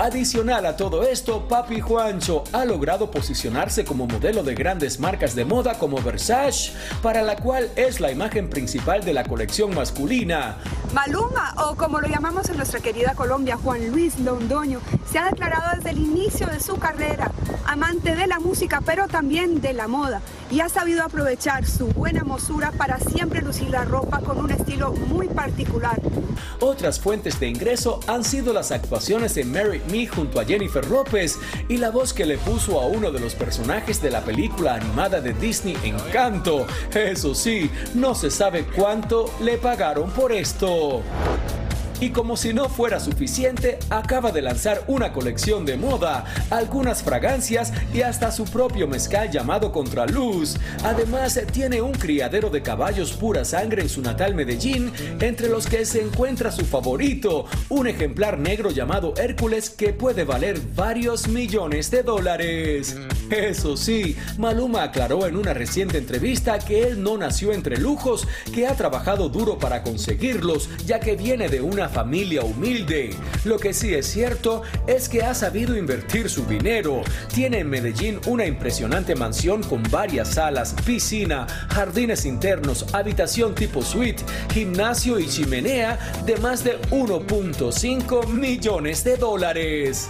Adicional 0.00 0.66
a 0.66 0.76
todo 0.76 1.04
esto, 1.04 1.46
Papi 1.46 1.80
Juancho 1.80 2.42
ha 2.52 2.64
logrado 2.64 3.12
posicionarse 3.12 3.84
como 3.84 4.08
modelo 4.08 4.42
de 4.42 4.56
grandes 4.56 4.98
marcas 4.98 5.36
de 5.36 5.44
moda 5.44 5.78
como 5.78 6.02
Versace, 6.02 6.72
para 7.00 7.22
la 7.22 7.36
cual 7.36 7.70
es 7.76 8.00
la 8.00 8.10
imagen 8.10 8.50
principal 8.50 9.04
de 9.04 9.12
la 9.12 9.22
colección 9.22 9.72
masculina. 9.72 10.56
Maluma, 10.92 11.54
o 11.58 11.76
como 11.76 12.00
lo 12.00 12.08
llamamos 12.08 12.48
en 12.48 12.56
nuestra 12.56 12.80
querida 12.80 13.14
Colombia, 13.14 13.56
Juan 13.56 13.92
Luis 13.92 14.18
Londoño, 14.18 14.80
se 15.08 15.20
ha 15.20 15.26
declarado 15.26 15.76
desde 15.76 15.90
el 15.90 15.98
inicio 15.98 16.48
de 16.48 16.58
su 16.58 16.78
carrera 16.78 17.30
amante 17.64 18.16
de 18.16 18.26
la 18.26 18.40
música, 18.40 18.82
pero 18.84 19.06
también 19.06 19.60
de 19.60 19.74
la 19.74 19.86
moda, 19.86 20.22
y 20.52 20.60
ha 20.60 20.68
sabido 20.68 21.02
aprovechar 21.02 21.64
su 21.64 21.86
buena 21.86 22.24
mosura 22.24 22.72
para 22.72 22.98
siempre 22.98 23.40
lucir 23.40 23.70
la 23.70 23.86
ropa 23.86 24.20
con 24.20 24.38
un 24.38 24.50
estilo 24.50 24.92
muy 24.92 25.26
particular. 25.26 25.98
Otras 26.60 27.00
fuentes 27.00 27.40
de 27.40 27.48
ingreso 27.48 28.00
han 28.06 28.22
sido 28.22 28.52
las 28.52 28.70
actuaciones 28.70 29.34
de 29.34 29.44
Mary 29.44 29.80
Me 29.90 30.06
junto 30.06 30.38
a 30.40 30.44
Jennifer 30.44 30.86
López 30.90 31.38
y 31.68 31.78
la 31.78 31.90
voz 31.90 32.12
que 32.12 32.26
le 32.26 32.36
puso 32.36 32.78
a 32.80 32.86
uno 32.86 33.10
de 33.10 33.20
los 33.20 33.34
personajes 33.34 34.02
de 34.02 34.10
la 34.10 34.20
película 34.20 34.74
animada 34.74 35.22
de 35.22 35.32
Disney 35.32 35.76
Encanto. 35.84 36.66
Eso 36.94 37.34
sí, 37.34 37.70
no 37.94 38.14
se 38.14 38.30
sabe 38.30 38.66
cuánto 38.66 39.32
le 39.40 39.56
pagaron 39.56 40.10
por 40.10 40.32
esto. 40.32 41.02
Y 42.02 42.10
como 42.10 42.36
si 42.36 42.52
no 42.52 42.68
fuera 42.68 42.98
suficiente, 42.98 43.78
acaba 43.88 44.32
de 44.32 44.42
lanzar 44.42 44.82
una 44.88 45.12
colección 45.12 45.64
de 45.64 45.76
moda, 45.76 46.24
algunas 46.50 47.00
fragancias 47.00 47.72
y 47.94 48.02
hasta 48.02 48.32
su 48.32 48.44
propio 48.44 48.88
mezcal 48.88 49.30
llamado 49.30 49.70
Contraluz. 49.70 50.56
Además, 50.82 51.40
tiene 51.52 51.80
un 51.80 51.92
criadero 51.92 52.50
de 52.50 52.60
caballos 52.60 53.12
pura 53.12 53.44
sangre 53.44 53.82
en 53.82 53.88
su 53.88 54.02
natal 54.02 54.34
Medellín, 54.34 54.92
entre 55.20 55.48
los 55.48 55.68
que 55.68 55.84
se 55.84 56.02
encuentra 56.02 56.50
su 56.50 56.64
favorito, 56.64 57.44
un 57.68 57.86
ejemplar 57.86 58.36
negro 58.36 58.72
llamado 58.72 59.14
Hércules 59.16 59.70
que 59.70 59.92
puede 59.92 60.24
valer 60.24 60.60
varios 60.74 61.28
millones 61.28 61.92
de 61.92 62.02
dólares. 62.02 62.96
Eso 63.30 63.76
sí, 63.76 64.16
Maluma 64.38 64.82
aclaró 64.82 65.24
en 65.28 65.36
una 65.36 65.54
reciente 65.54 65.98
entrevista 65.98 66.58
que 66.58 66.82
él 66.82 67.00
no 67.00 67.16
nació 67.16 67.52
entre 67.52 67.78
lujos, 67.78 68.26
que 68.52 68.66
ha 68.66 68.74
trabajado 68.74 69.28
duro 69.28 69.60
para 69.60 69.84
conseguirlos, 69.84 70.68
ya 70.84 70.98
que 70.98 71.14
viene 71.14 71.48
de 71.48 71.60
una 71.60 71.91
familia 71.92 72.42
humilde. 72.42 73.14
Lo 73.44 73.58
que 73.58 73.72
sí 73.72 73.94
es 73.94 74.06
cierto 74.06 74.62
es 74.86 75.08
que 75.08 75.22
ha 75.22 75.34
sabido 75.34 75.76
invertir 75.76 76.28
su 76.28 76.44
dinero. 76.46 77.02
Tiene 77.32 77.58
en 77.60 77.70
Medellín 77.70 78.20
una 78.26 78.46
impresionante 78.46 79.14
mansión 79.14 79.62
con 79.62 79.82
varias 79.90 80.34
salas, 80.34 80.74
piscina, 80.84 81.46
jardines 81.68 82.24
internos, 82.24 82.86
habitación 82.92 83.54
tipo 83.54 83.82
suite, 83.82 84.22
gimnasio 84.52 85.18
y 85.18 85.28
chimenea 85.28 85.98
de 86.26 86.36
más 86.38 86.64
de 86.64 86.80
1.5 86.90 88.26
millones 88.28 89.04
de 89.04 89.16
dólares. 89.16 90.08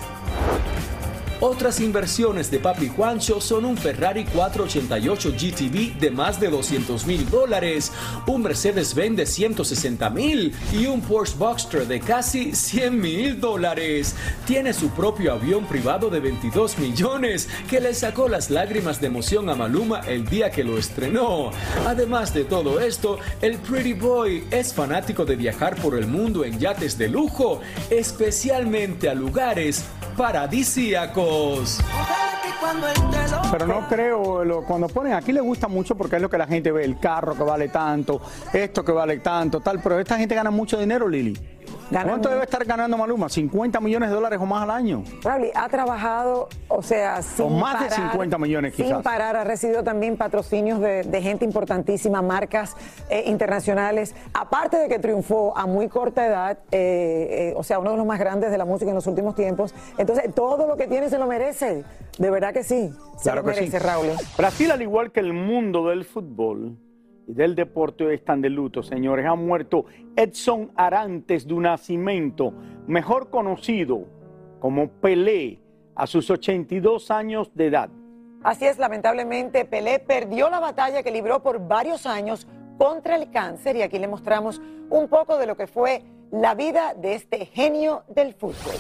Otras 1.45 1.81
inversiones 1.81 2.53
de 2.53 2.61
Papi 2.61 2.87
Juancho 2.87 3.41
son 3.41 3.65
un 3.65 3.77
Ferrari 3.77 4.25
488 4.27 5.33
GTV 5.33 5.99
de 5.99 6.13
más 6.13 6.39
de 6.39 6.49
200 6.49 7.05
mil 7.05 7.29
dólares, 7.29 7.91
un 8.29 8.43
Mercedes-Benz 8.43 9.17
de 9.17 9.27
160 9.27 10.09
mil 10.11 10.55
y 10.73 10.87
un 10.87 11.01
Porsche 11.01 11.37
Boxster 11.37 11.89
de 11.89 11.99
casi 11.99 12.55
100 12.55 13.01
mil 13.01 13.41
dólares. 13.41 14.15
Tiene 14.47 14.73
su 14.73 14.91
propio 14.91 15.33
avión 15.33 15.67
privado 15.67 16.11
de 16.11 16.21
22 16.21 16.79
millones 16.79 17.49
que 17.69 17.81
le 17.81 17.93
sacó 17.93 18.29
las 18.29 18.49
lágrimas 18.49 19.01
de 19.01 19.09
emoción 19.09 19.51
a 19.51 19.57
Maluma 19.57 20.03
el 20.07 20.25
día 20.25 20.49
que 20.53 20.63
lo 20.63 20.79
estrenó. 20.79 21.51
Además 21.89 22.33
de 22.33 22.45
todo 22.45 22.79
esto, 22.79 23.19
el 23.41 23.59
Pretty 23.59 23.95
Boy 23.95 24.45
es 24.53 24.73
fanático 24.73 25.25
de 25.25 25.35
viajar 25.35 25.75
por 25.75 25.99
el 25.99 26.07
mundo 26.07 26.45
en 26.45 26.61
yates 26.61 26.97
de 26.97 27.09
lujo, 27.09 27.61
especialmente 27.91 29.09
a 29.09 29.15
lugares 29.15 29.85
paradisíacos. 30.17 31.32
Pero 33.51 33.67
no 33.67 33.87
creo, 33.89 34.45
lo- 34.45 34.63
cuando 34.65 34.89
ponen 34.89 35.13
aquí 35.15 35.33
le 35.33 35.41
gusta 35.41 35.69
mucho 35.69 35.95
porque 35.95 36.17
es 36.17 36.23
lo 36.23 36.31
que 36.31 36.39
la 36.39 36.47
gente 36.47 36.73
ve, 36.73 36.85
el 36.85 36.99
carro 36.99 37.35
que 37.35 37.43
vale 37.43 37.69
tanto, 37.69 38.21
esto 38.53 38.85
que 38.85 38.93
vale 38.93 39.19
tanto, 39.19 39.61
tal, 39.61 39.81
pero 39.81 39.99
esta 39.99 40.17
gente 40.17 40.35
gana 40.35 40.51
mucho 40.51 40.79
dinero, 40.79 41.09
Lili. 41.09 41.37
¿Cuánto 41.91 42.29
debe 42.29 42.43
estar 42.45 42.65
ganando 42.65 42.97
Maluma? 42.97 43.27
¿50 43.29 43.81
millones 43.81 44.09
de 44.09 44.15
dólares 44.15 44.39
o 44.41 44.47
más 44.47 44.63
al 44.63 44.71
año? 44.71 45.05
Raúl, 45.23 45.49
ha 45.55 45.69
trabajado, 45.69 46.49
o 46.69 46.83
sea, 46.83 47.23
sin 47.23 47.47
O 47.47 47.51
más 47.51 47.81
de 47.81 47.89
parar, 47.89 48.11
50 48.11 48.39
millones, 48.39 48.75
Sin 48.75 48.87
quizás. 48.87 49.03
parar, 49.03 49.37
ha 49.37 49.45
recibido 49.45 49.83
también 49.83 50.17
patrocinios 50.17 50.81
de, 50.81 51.03
de 51.03 51.23
gente 51.23 51.45
importantísima, 51.45 52.23
marcas 52.23 52.77
eh, 53.11 53.25
internacionales. 53.27 54.15
Aparte 54.35 54.77
de 54.79 54.89
que 54.89 54.99
triunfó 54.99 55.57
a 55.57 55.67
muy 55.67 55.89
corta 55.89 56.27
edad, 56.27 56.59
eh, 56.71 57.51
eh, 57.51 57.55
o 57.57 57.63
sea, 57.63 57.79
uno 57.79 57.91
de 57.93 57.97
los 57.97 58.07
más 58.07 58.19
grandes 58.19 58.51
de 58.51 58.59
la 58.59 58.65
música 58.65 58.91
en 58.91 58.95
los 58.95 59.07
últimos 59.07 59.35
tiempos. 59.35 59.75
Entonces, 59.99 60.35
todo 60.35 60.67
lo 60.67 60.77
que 60.77 60.87
tiene 60.87 61.09
se 61.11 61.19
lo 61.19 61.27
merece. 61.27 61.85
De 62.19 62.31
verdad 62.31 62.53
que 62.53 62.63
sí. 62.65 62.93
Se 63.17 63.23
Claro 63.25 63.43
lo 63.43 63.49
que 63.49 63.55
sí. 63.55 63.61
merece, 63.61 63.79
Raúl. 63.79 64.09
Brasil, 64.37 64.71
al 64.71 64.83
igual 64.83 65.13
que 65.13 65.21
el 65.21 65.33
mundo 65.33 65.89
del 65.89 66.05
fútbol 66.05 66.77
y 67.27 67.35
del 67.35 67.55
deporte, 67.55 68.13
están 68.13 68.41
de 68.41 68.51
luto, 68.51 68.83
señores. 68.83 69.27
Ha 69.27 69.35
muerto 69.35 69.87
Edson 70.17 70.73
Arantes 70.77 71.47
do 71.47 71.61
Nascimento, 71.61 72.53
mejor 72.87 73.31
conocido 73.31 74.07
como 74.61 74.89
Pelé, 74.89 75.61
a 75.95 76.07
sus 76.07 76.31
82 76.31 77.11
años 77.11 77.55
de 77.55 77.67
edad. 77.67 77.91
Así 78.43 78.67
es, 78.67 78.79
lamentablemente, 78.79 79.65
Pelé 79.65 79.99
perdió 79.99 80.51
la 80.51 80.59
batalla 80.59 81.03
que 81.03 81.11
libró 81.11 81.43
por 81.43 81.67
varios 81.67 82.07
años 82.07 82.47
contra 82.79 83.17
el 83.17 83.31
cáncer 83.31 83.77
y 83.77 83.83
aquí 83.83 83.99
le 83.99 84.09
mostramos 84.09 84.61
un 84.91 85.09
poco 85.09 85.39
de 85.39 85.47
lo 85.47 85.57
que 85.57 85.67
fue 85.67 86.03
la 86.31 86.55
vida 86.55 86.95
de 86.95 87.15
este 87.15 87.47
genio 87.47 88.05
del 88.09 88.35
fútbol. 88.35 88.75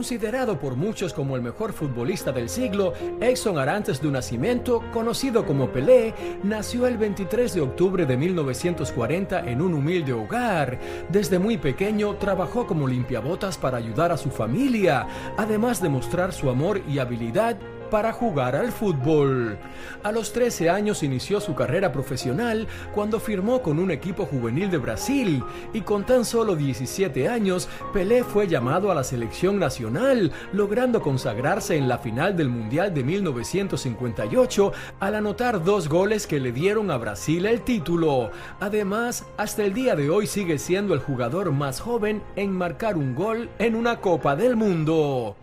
Considerado 0.00 0.58
por 0.58 0.76
muchos 0.76 1.12
como 1.12 1.36
el 1.36 1.42
mejor 1.42 1.74
futbolista 1.74 2.32
del 2.32 2.48
siglo, 2.48 2.94
Edson 3.20 3.58
Arantes 3.58 4.00
do 4.00 4.10
Nascimento, 4.10 4.82
conocido 4.94 5.44
como 5.44 5.68
Pelé, 5.68 6.14
nació 6.42 6.86
el 6.86 6.96
23 6.96 7.52
de 7.52 7.60
octubre 7.60 8.06
de 8.06 8.16
1940 8.16 9.40
en 9.40 9.60
un 9.60 9.74
humilde 9.74 10.14
hogar. 10.14 10.78
Desde 11.10 11.38
muy 11.38 11.58
pequeño 11.58 12.16
trabajó 12.16 12.66
como 12.66 12.88
limpiabotas 12.88 13.58
para 13.58 13.76
ayudar 13.76 14.10
a 14.10 14.16
su 14.16 14.30
familia, 14.30 15.06
además 15.36 15.82
de 15.82 15.90
mostrar 15.90 16.32
su 16.32 16.48
amor 16.48 16.80
y 16.88 16.98
habilidad 16.98 17.58
para 17.90 18.12
jugar 18.12 18.56
al 18.56 18.72
fútbol. 18.72 19.58
A 20.02 20.12
los 20.12 20.32
13 20.32 20.70
años 20.70 21.02
inició 21.02 21.40
su 21.40 21.54
carrera 21.54 21.92
profesional 21.92 22.66
cuando 22.94 23.20
firmó 23.20 23.60
con 23.60 23.78
un 23.78 23.90
equipo 23.90 24.24
juvenil 24.24 24.70
de 24.70 24.78
Brasil 24.78 25.44
y 25.72 25.82
con 25.82 26.06
tan 26.06 26.24
solo 26.24 26.56
17 26.56 27.28
años 27.28 27.68
Pelé 27.92 28.24
fue 28.24 28.46
llamado 28.46 28.90
a 28.90 28.94
la 28.94 29.04
selección 29.04 29.58
nacional, 29.58 30.32
logrando 30.52 31.02
consagrarse 31.02 31.76
en 31.76 31.88
la 31.88 31.98
final 31.98 32.36
del 32.36 32.48
Mundial 32.48 32.94
de 32.94 33.04
1958 33.04 34.72
al 35.00 35.14
anotar 35.14 35.62
dos 35.64 35.88
goles 35.88 36.26
que 36.26 36.40
le 36.40 36.52
dieron 36.52 36.90
a 36.90 36.96
Brasil 36.96 37.46
el 37.46 37.62
título. 37.62 38.30
Además, 38.60 39.26
hasta 39.36 39.64
el 39.64 39.74
día 39.74 39.96
de 39.96 40.10
hoy 40.10 40.26
sigue 40.26 40.58
siendo 40.58 40.94
el 40.94 41.00
jugador 41.00 41.50
más 41.52 41.80
joven 41.80 42.22
en 42.36 42.52
marcar 42.52 42.96
un 42.96 43.14
gol 43.14 43.50
en 43.58 43.74
una 43.74 44.00
Copa 44.00 44.36
del 44.36 44.56
Mundo. 44.56 45.36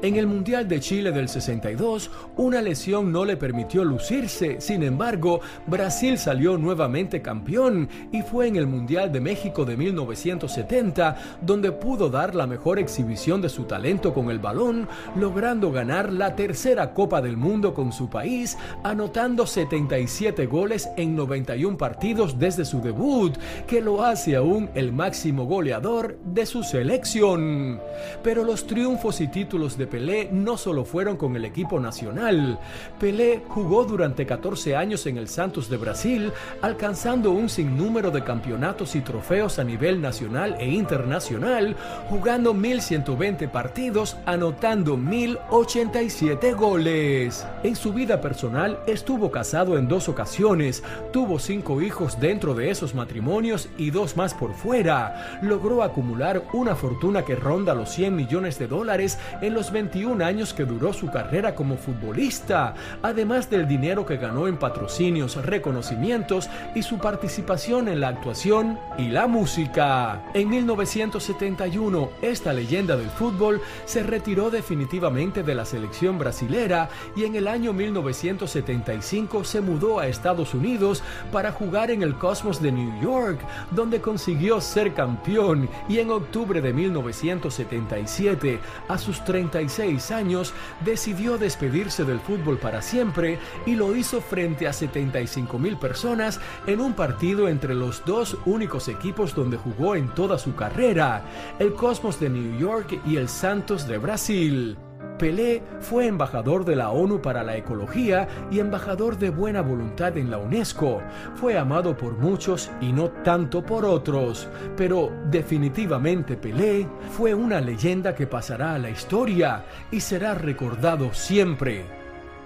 En 0.00 0.14
el 0.14 0.28
Mundial 0.28 0.68
de 0.68 0.78
Chile 0.78 1.10
del 1.10 1.28
62, 1.28 2.08
una 2.36 2.62
lesión 2.62 3.10
no 3.10 3.24
le 3.24 3.36
permitió 3.36 3.84
lucirse. 3.84 4.60
Sin 4.60 4.84
embargo, 4.84 5.40
Brasil 5.66 6.18
salió 6.18 6.56
nuevamente 6.56 7.20
campeón 7.20 7.88
y 8.12 8.22
fue 8.22 8.46
en 8.46 8.54
el 8.54 8.68
Mundial 8.68 9.10
de 9.10 9.20
México 9.20 9.64
de 9.64 9.76
1970 9.76 11.38
donde 11.42 11.72
pudo 11.72 12.10
dar 12.10 12.36
la 12.36 12.46
mejor 12.46 12.78
exhibición 12.78 13.42
de 13.42 13.48
su 13.48 13.64
talento 13.64 14.14
con 14.14 14.30
el 14.30 14.38
balón, 14.38 14.86
logrando 15.16 15.72
ganar 15.72 16.12
la 16.12 16.36
tercera 16.36 16.94
Copa 16.94 17.20
del 17.20 17.36
Mundo 17.36 17.74
con 17.74 17.90
su 17.90 18.08
país, 18.08 18.56
anotando 18.84 19.48
77 19.48 20.46
goles 20.46 20.88
en 20.96 21.16
91 21.16 21.76
partidos 21.76 22.38
desde 22.38 22.64
su 22.64 22.80
debut, 22.80 23.36
que 23.66 23.80
lo 23.80 24.04
hace 24.04 24.36
aún 24.36 24.70
el 24.76 24.92
máximo 24.92 25.44
goleador 25.44 26.20
de 26.24 26.46
su 26.46 26.62
selección. 26.62 27.80
Pero 28.22 28.44
los 28.44 28.64
triunfos 28.64 29.20
y 29.20 29.26
títulos 29.26 29.76
de 29.76 29.87
Pelé 29.88 30.28
no 30.32 30.56
solo 30.56 30.84
fueron 30.84 31.16
con 31.16 31.34
el 31.36 31.44
equipo 31.44 31.80
nacional. 31.80 32.58
Pelé 33.00 33.42
jugó 33.48 33.84
durante 33.84 34.26
14 34.26 34.76
años 34.76 35.06
en 35.06 35.18
el 35.18 35.28
Santos 35.28 35.68
de 35.68 35.76
Brasil, 35.76 36.32
alcanzando 36.62 37.30
un 37.30 37.48
sinnúmero 37.48 38.10
de 38.10 38.24
campeonatos 38.24 38.94
y 38.94 39.00
trofeos 39.00 39.58
a 39.58 39.64
nivel 39.64 40.00
nacional 40.00 40.56
e 40.58 40.68
internacional, 40.68 41.76
jugando 42.08 42.54
1120 42.54 43.48
partidos, 43.48 44.16
anotando 44.26 44.96
1087 44.96 46.52
goles. 46.52 47.46
En 47.62 47.76
su 47.76 47.92
vida 47.92 48.20
personal 48.20 48.78
estuvo 48.86 49.30
casado 49.30 49.78
en 49.78 49.88
dos 49.88 50.08
ocasiones, 50.08 50.82
tuvo 51.12 51.38
cinco 51.38 51.80
hijos 51.82 52.20
dentro 52.20 52.54
de 52.54 52.70
esos 52.70 52.94
matrimonios 52.94 53.68
y 53.78 53.90
dos 53.90 54.16
más 54.16 54.34
por 54.34 54.54
fuera. 54.54 55.38
Logró 55.42 55.82
acumular 55.82 56.42
una 56.52 56.74
fortuna 56.74 57.24
que 57.24 57.36
ronda 57.36 57.74
los 57.74 57.90
100 57.90 58.14
millones 58.14 58.58
de 58.58 58.66
dólares 58.66 59.18
en 59.40 59.54
los 59.54 59.72
21 59.78 60.24
años 60.24 60.52
que 60.54 60.64
duró 60.64 60.92
su 60.92 61.06
carrera 61.08 61.54
como 61.54 61.76
futbolista, 61.76 62.74
además 63.00 63.48
del 63.48 63.68
dinero 63.68 64.04
que 64.04 64.16
ganó 64.16 64.48
en 64.48 64.56
patrocinios, 64.56 65.36
reconocimientos 65.36 66.50
y 66.74 66.82
su 66.82 66.98
participación 66.98 67.86
en 67.86 68.00
la 68.00 68.08
actuación 68.08 68.76
y 68.98 69.06
la 69.06 69.28
música. 69.28 70.24
En 70.34 70.48
1971, 70.48 72.10
esta 72.22 72.52
leyenda 72.52 72.96
del 72.96 73.08
fútbol 73.08 73.60
se 73.84 74.02
retiró 74.02 74.50
definitivamente 74.50 75.44
de 75.44 75.54
la 75.54 75.64
selección 75.64 76.18
brasilera 76.18 76.88
y 77.14 77.22
en 77.22 77.36
el 77.36 77.46
año 77.46 77.72
1975 77.72 79.44
se 79.44 79.60
mudó 79.60 80.00
a 80.00 80.08
Estados 80.08 80.54
Unidos 80.54 81.04
para 81.30 81.52
jugar 81.52 81.92
en 81.92 82.02
el 82.02 82.16
Cosmos 82.16 82.60
de 82.60 82.72
New 82.72 83.00
York, 83.00 83.38
donde 83.70 84.00
consiguió 84.00 84.60
ser 84.60 84.92
campeón 84.92 85.68
y 85.88 86.00
en 86.00 86.10
octubre 86.10 86.60
de 86.60 86.72
1977, 86.72 88.58
a 88.88 88.98
sus 88.98 89.24
36 89.68 90.10
años, 90.12 90.54
decidió 90.84 91.36
despedirse 91.36 92.04
del 92.04 92.20
fútbol 92.20 92.58
para 92.58 92.80
siempre 92.80 93.38
y 93.66 93.74
lo 93.74 93.94
hizo 93.94 94.20
frente 94.20 94.66
a 94.66 94.72
75 94.72 95.58
mil 95.58 95.76
personas 95.76 96.40
en 96.66 96.80
un 96.80 96.94
partido 96.94 97.48
entre 97.48 97.74
los 97.74 98.04
dos 98.04 98.36
únicos 98.46 98.88
equipos 98.88 99.34
donde 99.34 99.58
jugó 99.58 99.94
en 99.94 100.08
toda 100.14 100.38
su 100.38 100.54
carrera, 100.54 101.22
el 101.58 101.74
Cosmos 101.74 102.18
de 102.18 102.30
New 102.30 102.58
York 102.58 103.00
y 103.06 103.16
el 103.16 103.28
Santos 103.28 103.86
de 103.86 103.98
Brasil. 103.98 104.87
Pelé 105.18 105.62
fue 105.80 106.06
embajador 106.06 106.64
de 106.64 106.76
la 106.76 106.90
ONU 106.90 107.20
para 107.20 107.42
la 107.42 107.56
Ecología 107.56 108.28
y 108.50 108.60
embajador 108.60 109.18
de 109.18 109.30
buena 109.30 109.60
voluntad 109.60 110.16
en 110.16 110.30
la 110.30 110.38
UNESCO. 110.38 111.02
Fue 111.34 111.58
amado 111.58 111.96
por 111.96 112.16
muchos 112.16 112.70
y 112.80 112.92
no 112.92 113.10
tanto 113.10 113.62
por 113.62 113.84
otros, 113.84 114.48
pero 114.76 115.10
definitivamente 115.28 116.36
Pelé 116.36 116.86
fue 117.10 117.34
una 117.34 117.60
leyenda 117.60 118.14
que 118.14 118.28
pasará 118.28 118.74
a 118.74 118.78
la 118.78 118.90
historia 118.90 119.64
y 119.90 120.00
será 120.00 120.34
recordado 120.34 121.12
siempre 121.12 121.84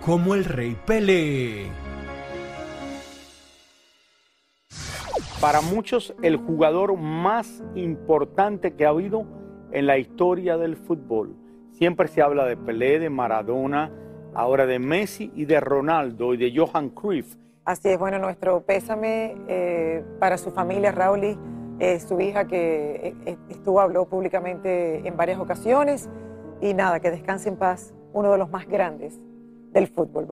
como 0.00 0.34
el 0.34 0.44
Rey 0.44 0.76
Pelé. 0.86 1.66
Para 5.40 5.60
muchos, 5.60 6.14
el 6.22 6.36
jugador 6.36 6.96
más 6.96 7.62
importante 7.74 8.74
que 8.74 8.86
ha 8.86 8.90
habido 8.90 9.26
en 9.72 9.86
la 9.86 9.98
historia 9.98 10.56
del 10.56 10.76
fútbol. 10.76 11.41
Siempre 11.82 12.06
se 12.06 12.22
habla 12.22 12.44
de 12.44 12.56
Pelé, 12.56 13.00
de 13.00 13.10
Maradona, 13.10 13.90
ahora 14.34 14.66
de 14.66 14.78
Messi 14.78 15.32
y 15.34 15.46
de 15.46 15.58
Ronaldo 15.58 16.32
y 16.32 16.36
de 16.36 16.56
Johan 16.56 16.90
Cruyff. 16.90 17.34
Así 17.64 17.88
es, 17.88 17.98
bueno, 17.98 18.20
nuestro 18.20 18.64
pésame 18.64 19.34
eh, 19.48 20.04
para 20.20 20.38
su 20.38 20.52
familia, 20.52 20.92
Raúl, 20.92 21.36
eh, 21.80 21.98
su 21.98 22.20
hija 22.20 22.46
que 22.46 23.16
eh, 23.26 23.36
estuvo, 23.48 23.80
habló 23.80 24.08
públicamente 24.08 25.04
en 25.04 25.16
varias 25.16 25.40
ocasiones. 25.40 26.08
Y 26.60 26.72
nada, 26.72 27.00
que 27.00 27.10
descanse 27.10 27.48
en 27.48 27.56
paz, 27.56 27.92
uno 28.12 28.30
de 28.30 28.38
los 28.38 28.48
más 28.48 28.68
grandes 28.68 29.18
del 29.72 29.88
fútbol. 29.88 30.31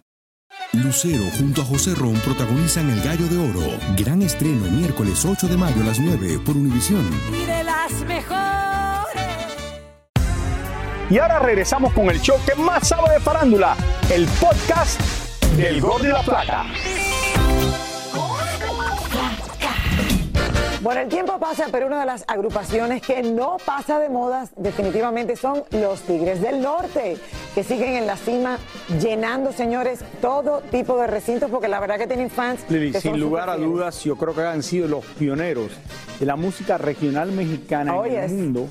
Lucero 0.73 1.25
junto 1.37 1.61
a 1.61 1.65
José 1.65 1.93
Ron 1.95 2.13
protagonizan 2.21 2.89
El 2.89 3.01
Gallo 3.01 3.27
de 3.27 3.37
Oro. 3.37 3.77
Gran 3.97 4.21
estreno 4.21 4.71
miércoles 4.71 5.25
8 5.25 5.49
de 5.49 5.57
mayo 5.57 5.81
a 5.81 5.87
las 5.87 5.99
9 5.99 6.39
por 6.45 6.55
Univisión. 6.55 7.05
Y 7.29 7.45
de 7.45 7.63
las 7.65 7.91
mejores. 8.05 9.21
Y 11.09 11.17
ahora 11.17 11.39
regresamos 11.39 11.91
con 11.91 12.09
el 12.09 12.21
show 12.21 12.37
que 12.45 12.55
más 12.55 12.87
sabe 12.87 13.15
de 13.15 13.19
farándula, 13.19 13.75
el 14.09 14.25
podcast 14.39 15.01
del 15.57 15.81
Gol 15.81 16.03
de 16.03 16.09
la 16.09 16.21
Plata. 16.21 16.65
Bueno, 20.81 21.01
el 21.01 21.09
tiempo 21.09 21.37
pasa, 21.37 21.67
pero 21.71 21.85
una 21.85 21.99
de 21.99 22.07
las 22.07 22.23
agrupaciones 22.27 23.03
que 23.03 23.21
no 23.21 23.57
pasa 23.63 23.99
de 23.99 24.09
modas 24.09 24.51
definitivamente 24.55 25.35
son 25.35 25.63
los 25.69 26.01
Tigres 26.01 26.41
del 26.41 26.59
Norte, 26.59 27.17
que 27.53 27.63
siguen 27.63 27.95
en 27.95 28.07
la 28.07 28.15
cima 28.15 28.57
llenando, 29.01 29.51
señores, 29.51 30.03
todo 30.21 30.61
tipo 30.71 30.97
de 30.97 31.07
recintos, 31.07 31.49
porque 31.49 31.67
la 31.67 31.79
verdad 31.79 31.97
que 31.97 32.07
tienen 32.07 32.29
fans. 32.29 32.61
Lili, 32.69 32.91
que 32.91 33.01
sin 33.01 33.19
lugar 33.19 33.49
a 33.49 33.57
dudas, 33.57 34.03
yo 34.03 34.15
creo 34.15 34.33
que 34.33 34.41
han 34.41 34.63
sido 34.63 34.87
los 34.87 35.05
pioneros 35.05 35.71
de 36.19 36.25
la 36.25 36.35
música 36.35 36.77
regional 36.77 37.31
mexicana 37.31 37.95
en 38.05 38.15
el 38.15 38.29
mundo 38.29 38.67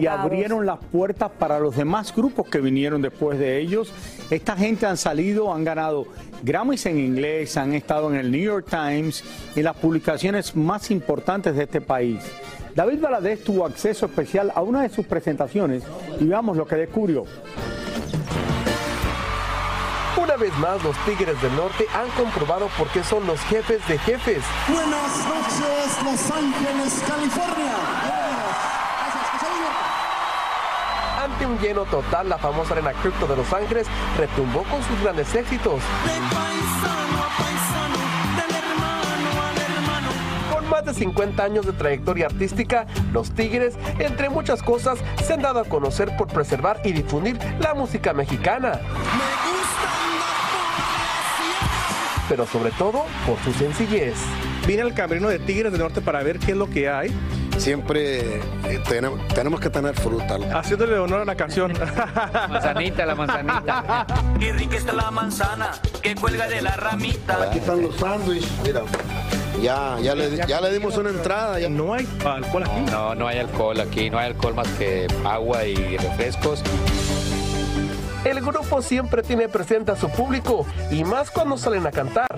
y 0.00 0.06
abrieron 0.06 0.64
las 0.64 0.78
puertas 0.78 1.30
para 1.38 1.58
los 1.58 1.76
demás 1.76 2.14
grupos 2.14 2.48
que 2.48 2.60
vinieron 2.60 3.02
después 3.02 3.38
de 3.38 3.58
ellos. 3.58 3.92
Esta 4.30 4.56
gente 4.56 4.86
han 4.86 4.96
salido, 4.96 5.52
han 5.52 5.64
ganado 5.64 6.06
Grammys 6.42 6.86
en 6.86 6.98
inglés, 6.98 7.56
han 7.56 7.74
estado 7.74 8.10
en 8.10 8.16
el 8.16 8.30
New 8.30 8.40
York 8.40 8.66
Times 8.70 9.24
y 9.54 9.62
las 9.62 9.76
publicaciones 9.76 10.56
más 10.56 10.90
importantes 10.90 11.54
de 11.54 11.64
este 11.64 11.80
país. 11.80 12.20
David 12.74 13.00
Valadez 13.00 13.44
tuvo 13.44 13.66
acceso 13.66 14.06
especial 14.06 14.50
a 14.54 14.62
una 14.62 14.82
de 14.82 14.88
sus 14.88 15.04
presentaciones 15.04 15.82
y 16.18 16.24
veamos 16.24 16.56
lo 16.56 16.66
que 16.66 16.76
descubrió. 16.76 17.24
Una 20.16 20.36
vez 20.36 20.56
más, 20.58 20.82
los 20.82 20.96
Tigres 21.04 21.40
del 21.42 21.54
Norte 21.56 21.86
han 21.94 22.08
comprobado 22.10 22.68
por 22.78 22.88
qué 22.88 23.02
son 23.02 23.26
los 23.26 23.40
jefes 23.42 23.86
de 23.88 23.98
jefes. 23.98 24.42
Buenas 24.68 25.18
noches, 25.26 26.04
Los 26.04 26.30
Ángeles, 26.30 27.02
California. 27.06 27.76
Ante 31.22 31.46
un 31.46 31.58
lleno 31.58 31.84
total, 31.84 32.28
la 32.28 32.38
famosa 32.38 32.74
arena 32.74 32.92
cripto 32.94 33.26
de 33.26 33.36
Los 33.36 33.52
Ángeles 33.52 33.86
retumbó 34.18 34.64
con 34.64 34.82
sus 34.82 35.00
grandes 35.02 35.34
éxitos. 35.34 35.80
Más 40.72 40.86
de 40.86 40.94
50 40.94 41.44
años 41.44 41.66
de 41.66 41.72
trayectoria 41.72 42.26
artística, 42.26 42.86
los 43.12 43.30
Tigres, 43.32 43.74
entre 43.98 44.30
muchas 44.30 44.62
cosas, 44.62 44.98
se 45.22 45.34
han 45.34 45.42
dado 45.42 45.60
a 45.60 45.64
conocer 45.64 46.16
por 46.16 46.28
preservar 46.28 46.80
y 46.82 46.92
difundir 46.92 47.38
la 47.60 47.74
música 47.74 48.14
mexicana. 48.14 48.80
Pero 52.26 52.46
sobre 52.46 52.70
todo 52.70 53.04
por 53.26 53.38
su 53.44 53.52
sencillez. 53.52 54.14
Vine 54.66 54.80
al 54.80 54.94
camerino 54.94 55.28
de 55.28 55.40
Tigres 55.40 55.72
del 55.72 55.82
Norte 55.82 56.00
para 56.00 56.22
ver 56.22 56.38
qué 56.38 56.52
es 56.52 56.56
lo 56.56 56.70
que 56.70 56.88
hay. 56.88 57.14
Siempre 57.58 58.36
eh, 58.64 58.80
tenemos, 58.88 59.28
tenemos 59.28 59.60
que 59.60 59.68
tener 59.68 59.94
fruta. 59.94 60.38
Haciéndole 60.58 60.98
honor 60.98 61.20
a 61.20 61.24
la 61.26 61.34
canción. 61.34 61.74
Manzanita, 62.48 63.04
la 63.04 63.14
manzanita. 63.14 64.06
Qué 64.40 64.52
rica 64.54 64.78
está 64.78 64.94
la 64.94 65.10
manzana 65.10 65.72
que 66.00 66.14
cuelga 66.14 66.48
de 66.48 66.62
la 66.62 66.76
ramita. 66.76 67.42
Aquí 67.42 67.58
están 67.58 67.82
los 67.82 67.94
sándwiches, 67.96 68.50
mira. 68.64 68.80
Ya, 69.60 69.98
ya, 70.00 70.14
le, 70.14 70.36
ya 70.46 70.60
le 70.60 70.72
dimos 70.72 70.96
una 70.96 71.10
entrada. 71.10 71.60
Ya. 71.60 71.68
No 71.68 71.94
hay 71.94 72.08
alcohol 72.24 72.62
aquí. 72.64 72.80
No, 72.90 73.14
no 73.14 73.28
hay 73.28 73.38
alcohol 73.38 73.80
aquí, 73.80 74.10
no 74.10 74.18
hay 74.18 74.26
alcohol 74.26 74.54
más 74.54 74.68
que 74.78 75.06
agua 75.24 75.64
y 75.64 75.96
refrescos. 75.96 76.62
El 78.24 78.40
grupo 78.40 78.80
siempre 78.82 79.22
tiene 79.22 79.48
presente 79.48 79.90
a 79.90 79.96
su 79.96 80.08
público 80.08 80.64
y 80.90 81.02
más 81.02 81.30
cuando 81.30 81.58
salen 81.58 81.86
a 81.86 81.90
cantar. 81.90 82.28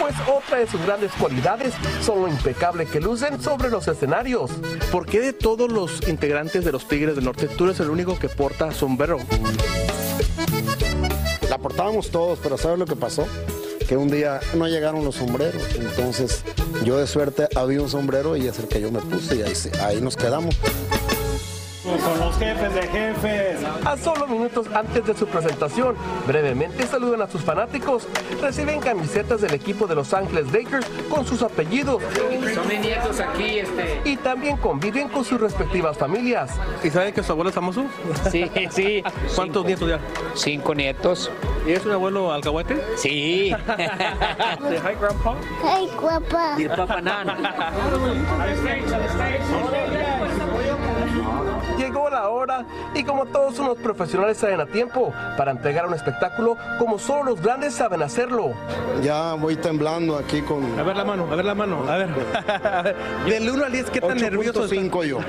Pues 0.00 0.14
otra 0.28 0.58
de 0.58 0.66
sus 0.66 0.84
grandes 0.84 1.12
cualidades 1.12 1.72
son 2.02 2.22
lo 2.22 2.28
impecable 2.28 2.86
que 2.86 3.00
lucen 3.00 3.40
sobre 3.40 3.70
los 3.70 3.86
escenarios. 3.86 4.50
¿Por 4.90 5.06
qué 5.06 5.20
de 5.20 5.32
todos 5.32 5.70
los 5.70 6.08
integrantes 6.08 6.64
de 6.64 6.72
los 6.72 6.88
Tigres 6.88 7.14
del 7.14 7.24
Norte 7.24 7.46
tú 7.46 7.64
eres 7.64 7.78
el 7.78 7.90
único 7.90 8.18
que 8.18 8.28
porta 8.28 8.72
sombrero? 8.72 9.18
La 11.48 11.58
portábamos 11.58 12.10
todos, 12.10 12.38
pero 12.42 12.58
¿sabes 12.58 12.78
lo 12.78 12.86
que 12.86 12.96
pasó? 12.96 13.26
Que 13.90 13.96
un 13.96 14.08
día 14.08 14.38
no 14.54 14.68
llegaron 14.68 15.04
los 15.04 15.16
sombreros. 15.16 15.60
Entonces, 15.74 16.44
yo 16.84 16.96
de 16.96 17.08
suerte 17.08 17.48
había 17.56 17.82
un 17.82 17.88
sombrero 17.88 18.36
y 18.36 18.46
es 18.46 18.56
el 18.60 18.68
que 18.68 18.80
yo 18.80 18.92
me 18.92 19.00
puse 19.00 19.34
y 19.34 19.42
ahí, 19.42 19.52
ahí 19.82 20.00
nos 20.00 20.16
quedamos. 20.16 20.54
Con 21.82 22.20
los 22.20 22.36
jefes 22.36 22.74
de 22.74 22.82
jefes. 22.82 23.60
A 23.86 23.96
solo 23.96 24.26
minutos 24.26 24.66
antes 24.74 25.04
de 25.06 25.14
su 25.14 25.26
presentación, 25.26 25.96
brevemente 26.26 26.86
saludan 26.86 27.22
a 27.22 27.26
sus 27.26 27.42
fanáticos, 27.42 28.06
reciben 28.42 28.80
camisetas 28.80 29.40
del 29.40 29.54
equipo 29.54 29.86
de 29.86 29.94
Los 29.94 30.12
Ángeles 30.12 30.52
Lakers 30.52 30.86
con 31.08 31.26
sus 31.26 31.42
apellidos. 31.42 32.02
Son 32.54 32.68
mis 32.68 32.80
nietos 32.80 33.18
aquí, 33.20 33.60
este. 33.60 34.02
Y 34.04 34.16
también 34.18 34.58
conviven 34.58 35.08
con 35.08 35.24
sus 35.24 35.40
respectivas 35.40 35.96
familias. 35.96 36.50
¿Y 36.84 36.90
saben 36.90 37.14
que 37.14 37.22
su 37.22 37.32
abuelo 37.32 37.48
es 37.48 37.54
famoso? 37.54 37.86
Sí, 38.30 38.50
sí. 38.70 39.02
¿Cuántos 39.34 39.64
nietos 39.64 39.88
ya? 39.88 40.00
Cinco 40.34 40.74
nietos. 40.74 41.30
¿Y 41.66 41.72
es 41.72 41.86
un 41.86 41.92
abuelo 41.92 42.30
alcahuete? 42.30 42.82
Sí. 42.96 43.54
Hi, 43.68 44.94
Grandpa. 45.00 45.34
Hey, 45.64 45.90
guapa. 45.98 46.56
Y 46.58 46.64
el 46.64 46.70
Papa 46.70 47.00
Nan. 47.00 47.26
Llegó 51.90 52.08
la 52.08 52.28
hora 52.28 52.64
y 52.94 53.02
como 53.02 53.26
todos 53.26 53.58
unos 53.58 53.76
profesionales 53.78 54.38
salen 54.38 54.60
a 54.60 54.66
tiempo 54.66 55.12
para 55.36 55.50
entregar 55.50 55.86
un 55.86 55.94
espectáculo 55.94 56.56
como 56.78 56.98
solo 56.98 57.24
los 57.24 57.40
grandes 57.42 57.74
saben 57.74 58.02
hacerlo. 58.02 58.52
Ya 59.02 59.34
voy 59.34 59.56
temblando 59.56 60.16
aquí 60.16 60.40
con... 60.42 60.78
A 60.78 60.82
ver 60.82 60.96
la 60.96 61.04
mano, 61.04 61.26
a 61.30 61.34
ver 61.34 61.44
la 61.44 61.54
mano, 61.54 61.84
a 61.88 61.96
ver. 61.96 62.10
Del 63.26 63.50
1 63.50 63.64
al 63.64 63.72
10, 63.72 63.90
¿qué 63.90 64.00
tan 64.00 64.16
nervioso 64.16 64.68
5 64.68 65.04
yo. 65.04 65.18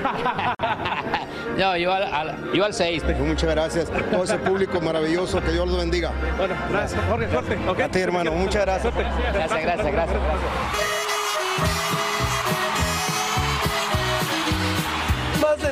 No, 1.58 1.76
yo 1.76 1.92
al, 1.92 2.04
al, 2.04 2.52
yo 2.54 2.64
al 2.64 2.72
6. 2.72 3.04
Muchas 3.20 3.50
gracias 3.50 3.90
todo 4.10 4.24
ese 4.24 4.38
público 4.38 4.80
maravilloso, 4.80 5.38
que 5.42 5.50
Dios 5.50 5.68
los 5.68 5.76
bendiga. 5.76 6.10
Bueno, 6.38 6.54
gracias, 6.70 6.98
Jorge, 7.10 7.30
suerte. 7.30 7.58
¿ok? 7.68 7.80
A 7.80 7.88
ti, 7.88 7.98
hermano, 7.98 8.32
muchas 8.32 8.62
gracias. 8.62 8.94
Gracias, 8.94 9.62
gracias, 9.62 9.92
gracias. 9.92 10.22
Más 10.22 11.01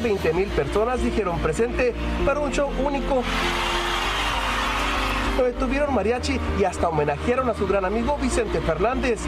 de 0.03 0.09
20 0.09 0.33
mil 0.33 0.49
personas 0.49 1.03
dijeron 1.03 1.39
presente 1.41 1.95
para 2.25 2.41
un 2.41 2.51
show 2.51 2.71
único. 2.85 3.23
Donde 5.37 5.53
tuvieron 5.53 5.95
mariachi 5.95 6.39
y 6.59 6.65
hasta 6.65 6.89
homenajearon 6.89 7.49
a 7.49 7.55
su 7.55 7.67
gran 7.67 7.85
amigo 7.85 8.17
Vicente 8.21 8.61
Fernández. 8.61 9.21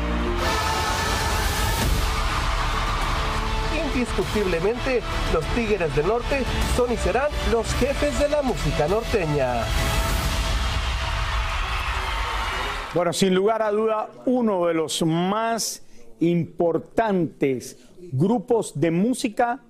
Indiscutiblemente, 3.94 5.02
los 5.32 5.44
Tigres 5.54 5.94
del 5.94 6.06
Norte 6.06 6.42
son 6.76 6.92
y 6.92 6.96
serán 6.96 7.30
los 7.50 7.66
jefes 7.74 8.18
de 8.18 8.28
la 8.28 8.42
música 8.42 8.88
norteña. 8.88 9.64
Bueno, 12.94 13.12
sin 13.12 13.34
lugar 13.34 13.62
a 13.62 13.70
duda, 13.70 14.10
uno 14.26 14.66
de 14.66 14.74
los 14.74 15.02
más 15.02 15.82
importantes 16.20 17.78
grupos 18.12 18.78
de 18.78 18.90
música 18.90 19.62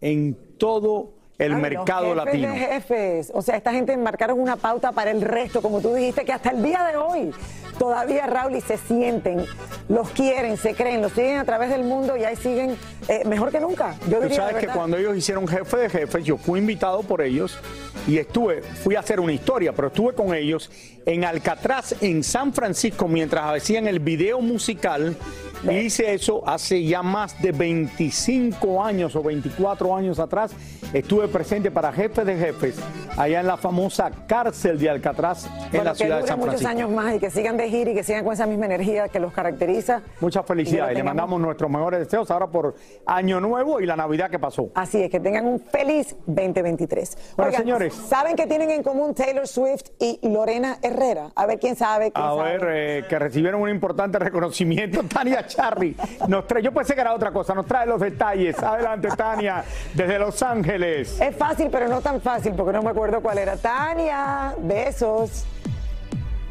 en 0.00 0.49
todo 0.60 1.08
el 1.38 1.54
Ay, 1.54 1.60
mercado 1.62 2.14
los 2.14 2.24
jefes 2.26 2.40
latino. 2.40 2.52
de 2.52 2.58
jefes. 2.58 3.32
O 3.34 3.40
sea, 3.40 3.56
esta 3.56 3.72
gente 3.72 3.96
marcaron 3.96 4.38
una 4.38 4.56
pauta 4.56 4.92
para 4.92 5.10
el 5.10 5.22
resto, 5.22 5.62
como 5.62 5.80
tú 5.80 5.94
dijiste, 5.94 6.24
que 6.24 6.32
hasta 6.32 6.50
el 6.50 6.62
día 6.62 6.84
de 6.84 6.96
hoy 6.98 7.32
todavía 7.78 8.26
Raúl 8.26 8.54
y 8.56 8.60
se 8.60 8.76
sienten, 8.76 9.46
los 9.88 10.10
quieren, 10.10 10.58
se 10.58 10.74
creen, 10.74 11.00
los 11.00 11.12
siguen 11.12 11.38
a 11.38 11.44
través 11.46 11.70
del 11.70 11.82
mundo 11.82 12.14
y 12.14 12.24
ahí 12.24 12.36
siguen 12.36 12.76
eh, 13.08 13.22
mejor 13.24 13.50
que 13.50 13.58
nunca. 13.58 13.96
Yo 14.06 14.18
Tú 14.18 14.24
diría 14.24 14.36
sabes 14.36 14.56
de 14.56 14.60
que 14.60 14.68
cuando 14.68 14.98
ellos 14.98 15.16
hicieron 15.16 15.48
jefe 15.48 15.78
de 15.78 15.88
jefes, 15.88 16.22
yo 16.24 16.36
fui 16.36 16.58
invitado 16.60 17.02
por 17.02 17.22
ellos 17.22 17.58
y 18.06 18.18
estuve, 18.18 18.60
fui 18.60 18.96
a 18.96 19.00
hacer 19.00 19.18
una 19.18 19.32
historia, 19.32 19.72
pero 19.72 19.88
estuve 19.88 20.12
con 20.12 20.34
ellos 20.34 20.70
en 21.06 21.24
Alcatraz, 21.24 21.94
en 22.02 22.22
San 22.22 22.52
Francisco, 22.52 23.08
mientras 23.08 23.44
hacían 23.56 23.86
el 23.88 23.98
video 23.98 24.42
musical. 24.42 25.16
Y 25.64 25.70
hice 25.76 26.14
eso 26.14 26.42
hace 26.48 26.82
ya 26.84 27.02
más 27.02 27.40
de 27.42 27.52
25 27.52 28.82
años 28.82 29.14
o 29.16 29.22
24 29.22 29.94
años 29.96 30.18
atrás. 30.18 30.52
Estuve 30.92 31.28
presente 31.28 31.70
para 31.70 31.92
jefes 31.92 32.26
de 32.26 32.36
jefes 32.36 32.76
allá 33.16 33.40
en 33.40 33.46
la 33.46 33.56
famosa 33.56 34.10
cárcel 34.26 34.78
de 34.78 34.90
Alcatraz 34.90 35.46
en 35.46 35.52
Bueno, 35.70 35.84
la 35.84 35.94
ciudad 35.94 36.20
de 36.22 36.26
San 36.26 36.38
muchos 36.38 36.60
Francisco. 36.60 36.70
años 36.70 36.90
más 36.90 37.14
y 37.14 37.18
que 37.20 37.30
sigan 37.30 37.56
de 37.56 37.68
gira 37.68 37.90
y 37.90 37.94
que 37.94 38.02
sigan 38.02 38.24
con 38.24 38.32
esa 38.32 38.46
misma 38.46 38.66
energía 38.66 39.08
que 39.08 39.20
los 39.20 39.32
caracteriza. 39.32 40.02
Muchas 40.20 40.44
felicidades. 40.46 40.96
Le 40.96 41.04
mandamos 41.04 41.40
nuestros 41.40 41.70
mejores 41.70 42.00
deseos 42.00 42.28
ahora 42.30 42.48
por 42.48 42.74
Año 43.06 43.40
Nuevo 43.40 43.80
y 43.80 43.86
la 43.86 43.94
Navidad 43.94 44.30
que 44.30 44.38
pasó. 44.40 44.70
Así 44.74 45.02
es, 45.02 45.10
que 45.10 45.20
tengan 45.20 45.46
un 45.46 45.60
feliz 45.60 46.16
2023. 46.26 47.34
Bueno, 47.36 47.52
señores. 47.52 47.94
¿Saben 47.94 48.34
que 48.34 48.46
tienen 48.46 48.70
en 48.70 48.82
común 48.82 49.14
Taylor 49.14 49.46
Swift 49.46 49.84
y 50.00 50.18
Lorena 50.28 50.78
Herrera? 50.82 51.30
A 51.36 51.46
ver 51.46 51.60
quién 51.60 51.76
sabe. 51.76 52.10
Quién 52.10 52.24
A 52.26 52.30
sabe. 52.30 52.58
ver, 52.58 52.68
eh, 52.72 53.04
que 53.08 53.18
recibieron 53.18 53.60
un 53.62 53.68
importante 53.68 54.18
reconocimiento. 54.18 55.02
Tania 55.08 55.39
Charry 55.46 55.96
nos 56.28 56.46
trae, 56.46 56.62
yo 56.62 56.72
pensé 56.72 56.94
que 56.94 57.00
era 57.00 57.14
otra 57.14 57.30
cosa, 57.30 57.54
nos 57.54 57.66
trae 57.66 57.86
los 57.86 58.00
detalles. 58.00 58.62
Adelante, 58.62 59.08
Tania, 59.16 59.64
desde 59.94 60.18
Los 60.18 60.42
Ángeles. 60.42 61.20
Es 61.20 61.36
fácil, 61.36 61.68
pero 61.70 61.88
no 61.88 62.00
tan 62.00 62.20
fácil, 62.20 62.52
porque 62.54 62.72
no 62.72 62.82
me 62.82 62.90
acuerdo 62.90 63.20
cuál 63.20 63.38
era. 63.38 63.56
Tania, 63.56 64.54
besos. 64.58 65.44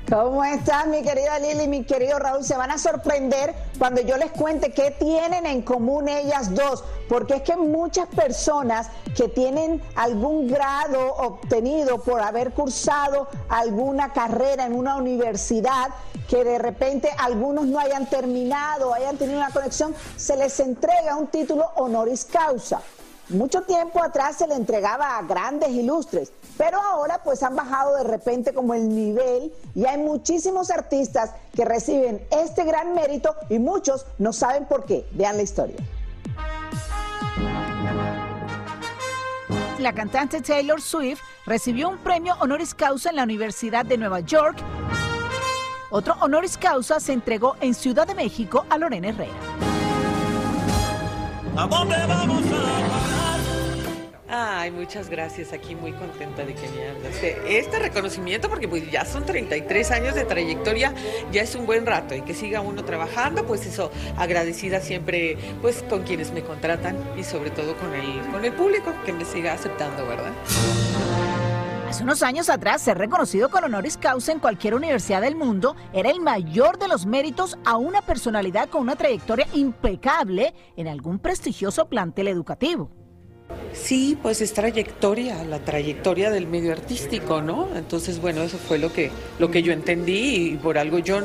¿Cómo 0.10 0.44
estás, 0.44 0.88
mi 0.88 1.04
querida 1.04 1.38
Lili, 1.38 1.68
mi 1.68 1.84
querido 1.84 2.18
Raúl? 2.18 2.44
Se 2.44 2.58
van 2.58 2.72
a 2.72 2.80
sorprender 2.80 3.54
cuando 3.78 4.02
yo 4.02 4.18
les 4.18 4.32
cuente 4.32 4.72
qué 4.72 4.90
tienen 4.90 5.46
en 5.46 5.62
común 5.62 6.10
ellas 6.10 6.56
dos, 6.56 6.84
porque 7.08 7.36
es 7.36 7.42
que 7.44 7.56
muchas 7.56 8.08
personas 8.08 8.88
que 9.16 9.28
tienen 9.28 9.80
algún 9.94 10.48
grado 10.48 11.14
obtenido 11.14 12.00
por 12.00 12.22
haber 12.22 12.54
cursado 12.54 13.28
alguna 13.50 14.12
carrera 14.12 14.66
en 14.66 14.74
una 14.74 14.96
universidad, 14.96 15.90
que 16.28 16.44
de 16.44 16.58
repente 16.58 17.12
algunos 17.20 17.68
no 17.68 17.78
hayan 17.78 18.10
terminado, 18.10 18.96
hayan 18.96 19.16
tenido 19.16 19.38
una 19.38 19.52
conexión, 19.52 19.94
se 20.18 20.36
les 20.36 20.60
entrega 20.60 21.18
un 21.18 21.28
título 21.28 21.70
honoris 21.76 22.26
causa. 22.26 22.82
Mucho 23.30 23.62
tiempo 23.62 24.02
atrás 24.02 24.38
se 24.38 24.48
le 24.48 24.56
entregaba 24.56 25.18
a 25.18 25.22
grandes 25.22 25.70
ilustres, 25.70 26.32
pero 26.58 26.82
ahora 26.82 27.22
pues 27.24 27.44
han 27.44 27.56
bajado 27.56 27.96
de 27.98 28.04
repente 28.04 28.56
como 28.56 28.74
el 28.74 28.90
nivel 28.90 29.54
y 29.76 29.86
hay 29.86 30.00
muchísimos 30.00 30.72
artistas 30.72 31.32
que 31.56 31.64
reciben 31.64 32.26
este 32.32 32.64
gran 32.64 32.96
mérito 32.96 33.36
y 33.48 33.60
muchos 33.60 34.08
no 34.18 34.34
saben 34.34 34.66
por 34.66 34.86
qué. 34.86 35.06
Vean 35.12 35.38
la 35.38 35.44
historia. 35.44 35.76
La 39.78 39.94
cantante 39.94 40.42
Taylor 40.42 40.82
Swift 40.82 41.22
recibió 41.46 41.90
un 41.90 42.00
premio 42.00 42.36
honoris 42.40 42.74
causa 42.74 43.12
en 43.12 43.18
la 43.18 43.24
Universidad 43.24 43.86
de 43.86 43.98
Nueva 43.98 44.22
York. 44.22 44.58
Otro 45.92 46.16
honoris 46.20 46.58
causa 46.58 47.00
se 47.00 47.14
entregó 47.14 47.56
en 47.62 47.76
Ciudad 47.76 48.08
de 48.08 48.16
México 48.16 48.66
a 48.70 48.78
Lorena 48.80 49.10
Herrera. 49.10 49.34
¿A 51.56 51.68
dónde 51.68 51.96
vamos 52.08 52.44
a 52.52 52.69
Ay, 54.32 54.70
muchas 54.70 55.10
gracias. 55.10 55.54
Aquí 55.54 55.76
muy 55.76 55.92
contenta 55.92 56.46
de 56.46 56.54
que 56.54 56.70
me 56.70 56.88
hagas 56.88 57.24
este 57.48 57.80
reconocimiento, 57.80 58.48
porque 58.48 58.68
pues 58.68 58.90
ya 58.92 59.04
son 59.04 59.26
33 59.26 59.90
años 59.92 60.14
de 60.14 60.24
trayectoria, 60.24 60.94
ya 61.32 61.42
es 61.42 61.56
un 61.56 61.66
buen 61.66 61.86
rato 61.86 62.14
y 62.14 62.22
que 62.22 62.36
siga 62.36 62.62
uno 62.62 62.86
trabajando, 62.86 63.46
pues 63.48 63.66
eso, 63.66 63.92
agradecida 64.18 64.82
siempre 64.82 65.36
pues 65.62 65.84
con 65.90 66.04
quienes 66.04 66.32
me 66.32 66.44
contratan 66.44 66.96
y 67.18 67.24
sobre 67.24 67.50
todo 67.50 67.76
con 67.78 67.96
el, 67.96 68.22
con 68.32 68.46
el 68.46 68.54
público 68.54 68.94
que 69.04 69.14
me 69.14 69.26
siga 69.26 69.54
aceptando, 69.54 70.06
¿verdad? 70.06 70.32
Hace 71.90 72.04
unos 72.04 72.22
años 72.22 72.52
atrás, 72.52 72.84
ser 72.84 73.00
reconocido 73.00 73.50
con 73.50 73.64
honoris 73.64 73.98
causa 73.98 74.32
en 74.32 74.38
cualquier 74.38 74.76
universidad 74.76 75.22
del 75.22 75.36
mundo 75.36 75.76
era 75.92 76.12
el 76.12 76.20
mayor 76.20 76.78
de 76.78 76.88
los 76.88 77.08
méritos 77.08 77.58
a 77.66 77.78
una 77.78 78.04
personalidad 78.04 78.70
con 78.70 78.82
una 78.84 78.96
trayectoria 78.96 79.48
impecable 79.54 80.54
en 80.78 80.88
algún 80.88 81.18
prestigioso 81.18 81.90
plantel 81.90 82.28
educativo. 82.28 82.92
Sí, 83.74 84.18
pues 84.22 84.42
es 84.42 84.54
trayectoria, 84.54 85.44
la 85.44 85.60
trayectoria 85.60 86.32
del 86.32 86.48
medio 86.48 86.72
artístico, 86.74 87.42
¿no? 87.42 87.70
Entonces, 87.76 88.20
bueno, 88.20 88.42
eso 88.44 88.58
fue 88.58 88.78
lo 88.78 88.92
que, 88.92 89.10
lo 89.40 89.50
que 89.52 89.64
yo 89.64 89.72
entendí 89.72 90.52
y 90.54 90.58
por 90.58 90.78
algo 90.78 91.00
yo, 91.00 91.22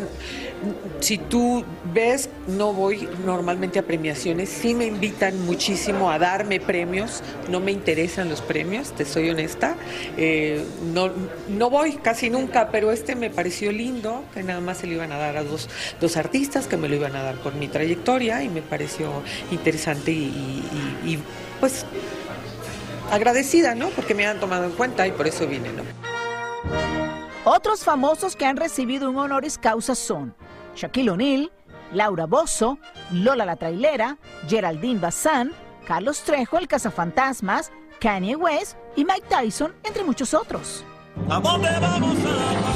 si 1.00 1.18
tú 1.18 1.64
ves, 1.92 2.30
no 2.46 2.72
voy 2.72 3.08
normalmente 3.24 3.78
a 3.78 3.82
premiaciones, 3.82 4.48
sí 4.50 4.72
me 4.74 4.86
invitan 4.86 5.44
muchísimo 5.44 6.10
a 6.10 6.18
darme 6.18 6.60
premios, 6.60 7.22
no 7.50 7.60
me 7.60 7.72
interesan 7.72 8.28
los 8.28 8.40
premios, 8.40 8.92
te 8.92 9.04
soy 9.04 9.30
honesta, 9.30 9.76
Eh, 10.16 10.64
no, 10.94 11.10
no 11.48 11.70
voy 11.70 11.94
casi 11.94 12.30
nunca, 12.30 12.70
pero 12.70 12.92
este 12.92 13.16
me 13.16 13.30
pareció 13.30 13.72
lindo, 13.72 14.24
que 14.32 14.42
nada 14.42 14.60
más 14.60 14.78
se 14.78 14.86
lo 14.86 14.94
iban 14.94 15.12
a 15.12 15.18
dar 15.18 15.36
a 15.36 15.44
dos, 15.44 15.68
dos 16.00 16.16
artistas, 16.16 16.66
que 16.66 16.76
me 16.76 16.88
lo 16.88 16.94
iban 16.96 17.16
a 17.16 17.22
dar 17.22 17.36
por 17.36 17.54
mi 17.54 17.68
trayectoria 17.68 18.42
y 18.42 18.48
me 18.48 18.62
pareció 18.62 19.22
interesante 19.50 20.12
y, 20.12 21.18
pues 21.64 21.86
agradecida, 23.10 23.74
¿no? 23.74 23.88
Porque 23.88 24.14
me 24.14 24.26
han 24.26 24.38
tomado 24.38 24.66
en 24.66 24.72
cuenta 24.72 25.06
y 25.06 25.12
por 25.12 25.26
eso 25.26 25.46
vine, 25.46 25.72
¿no? 25.72 25.82
Otros 27.46 27.84
famosos 27.84 28.36
que 28.36 28.44
han 28.44 28.58
recibido 28.58 29.08
un 29.08 29.16
honoris 29.16 29.56
causa 29.56 29.94
son 29.94 30.34
Shaquille 30.76 31.08
O'Neal, 31.08 31.50
Laura 31.90 32.26
Bozo, 32.26 32.78
Lola 33.12 33.46
la 33.46 33.56
Trailera, 33.56 34.18
Geraldine 34.46 35.00
Bazán, 35.00 35.52
Carlos 35.86 36.20
Trejo, 36.20 36.58
el 36.58 36.68
Cazafantasmas, 36.68 37.72
Kanye 37.98 38.36
West 38.36 38.76
y 38.94 39.06
Mike 39.06 39.24
Tyson, 39.30 39.74
entre 39.84 40.04
muchos 40.04 40.34
otros. 40.34 40.84
¿A 41.30 41.40
dónde 41.40 41.70
vamos 41.80 42.18
a 42.26 42.73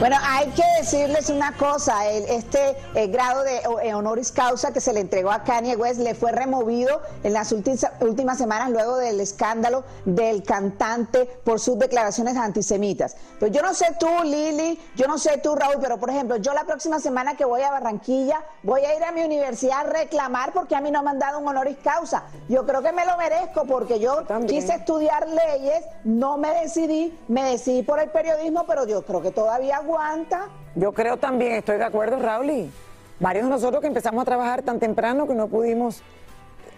Bueno, 0.00 0.16
hay 0.22 0.46
que 0.50 0.62
decirles 0.78 1.28
una 1.28 1.56
cosa, 1.56 2.06
el- 2.08 2.24
este 2.26 2.76
eh, 2.94 3.08
grado 3.08 3.42
de 3.42 3.56
eh, 3.82 3.94
honoris 3.94 4.30
causa 4.30 4.72
que 4.72 4.80
se 4.80 4.92
le 4.92 5.00
entregó 5.00 5.32
a 5.32 5.42
Kanye 5.42 5.74
West 5.74 5.98
le 5.98 6.14
fue 6.14 6.30
removido 6.30 7.02
en 7.24 7.32
las 7.32 7.50
últimas, 7.50 7.84
últimas 8.00 8.38
semanas 8.38 8.70
luego 8.70 8.96
del 8.96 9.18
escándalo 9.20 9.82
del 10.04 10.44
cantante 10.44 11.24
por 11.42 11.58
sus 11.58 11.80
declaraciones 11.80 12.36
antisemitas. 12.36 13.16
Pues 13.40 13.50
yo 13.50 13.60
no 13.60 13.74
sé 13.74 13.86
tú, 13.98 14.06
Lili, 14.22 14.78
yo 14.94 15.08
no 15.08 15.18
sé 15.18 15.38
tú, 15.38 15.56
Raúl, 15.56 15.78
pero 15.80 15.98
por 15.98 16.10
ejemplo, 16.10 16.36
yo 16.36 16.54
la 16.54 16.62
próxima 16.62 17.00
semana 17.00 17.36
que 17.36 17.44
voy 17.44 17.62
a 17.62 17.70
Barranquilla 17.72 18.40
voy 18.62 18.82
a 18.84 18.94
ir 18.94 19.02
a 19.02 19.10
mi 19.10 19.24
universidad 19.24 19.80
a 19.80 19.82
reclamar 19.82 20.52
porque 20.52 20.76
a 20.76 20.80
mí 20.80 20.92
no 20.92 21.02
me 21.02 21.10
han 21.10 21.18
dado 21.18 21.40
un 21.40 21.48
honoris 21.48 21.76
causa. 21.82 22.22
Yo 22.48 22.64
creo 22.64 22.82
que 22.82 22.92
me 22.92 23.04
lo 23.04 23.16
merezco 23.16 23.64
porque 23.64 23.98
yo 23.98 24.22
quise 24.46 24.74
estudiar 24.74 25.26
leyes, 25.28 25.84
no 26.04 26.38
me 26.38 26.50
decidí, 26.54 27.18
me 27.26 27.42
decidí 27.42 27.82
por 27.82 27.98
el 27.98 28.10
periodismo, 28.10 28.64
pero 28.64 28.86
yo 28.86 29.02
creo 29.04 29.20
que 29.22 29.32
todavía 29.32 29.80
aguanta. 29.88 30.48
Yo 30.74 30.92
creo 30.92 31.16
también, 31.16 31.52
estoy 31.52 31.78
de 31.78 31.84
acuerdo, 31.84 32.18
Raúl. 32.18 32.50
y 32.50 32.70
Varios 33.20 33.44
de 33.44 33.50
nosotros 33.50 33.80
que 33.80 33.88
empezamos 33.88 34.22
a 34.22 34.24
trabajar 34.24 34.62
tan 34.62 34.78
temprano 34.78 35.26
que 35.26 35.34
no 35.34 35.48
pudimos 35.48 36.02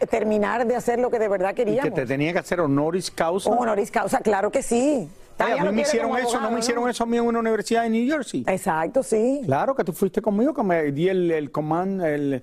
terminar 0.08 0.66
de 0.66 0.76
hacer 0.76 0.98
lo 0.98 1.10
que 1.10 1.18
de 1.18 1.28
verdad 1.28 1.50
Y 1.50 1.54
queríamos. 1.56 1.84
que 1.84 1.90
te 1.90 2.06
tenía 2.06 2.32
que 2.32 2.38
hacer 2.38 2.60
honoris 2.60 3.10
causa. 3.10 3.50
Un 3.50 3.58
honoris 3.58 3.90
causa, 3.90 4.20
claro 4.20 4.50
que 4.50 4.62
sí. 4.62 5.10
A 5.38 5.64
mí 5.64 5.72
me 5.72 5.82
hicieron 5.82 6.16
eso, 6.18 6.40
no 6.40 6.50
me 6.50 6.60
hicieron 6.60 6.88
eso 6.88 7.02
a 7.04 7.06
mí 7.06 7.16
en 7.16 7.26
una 7.26 7.38
universidad 7.40 7.86
en 7.86 7.92
New 7.92 8.10
Jersey. 8.10 8.44
Exacto, 8.46 9.02
sí. 9.02 9.40
Claro 9.44 9.74
que 9.74 9.84
tú 9.84 9.92
fuiste 9.92 10.20
conmigo, 10.22 10.52
que 10.54 10.62
me 10.62 10.92
di 10.92 11.08
el, 11.08 11.30
el 11.30 11.50
command, 11.50 12.02
el, 12.02 12.42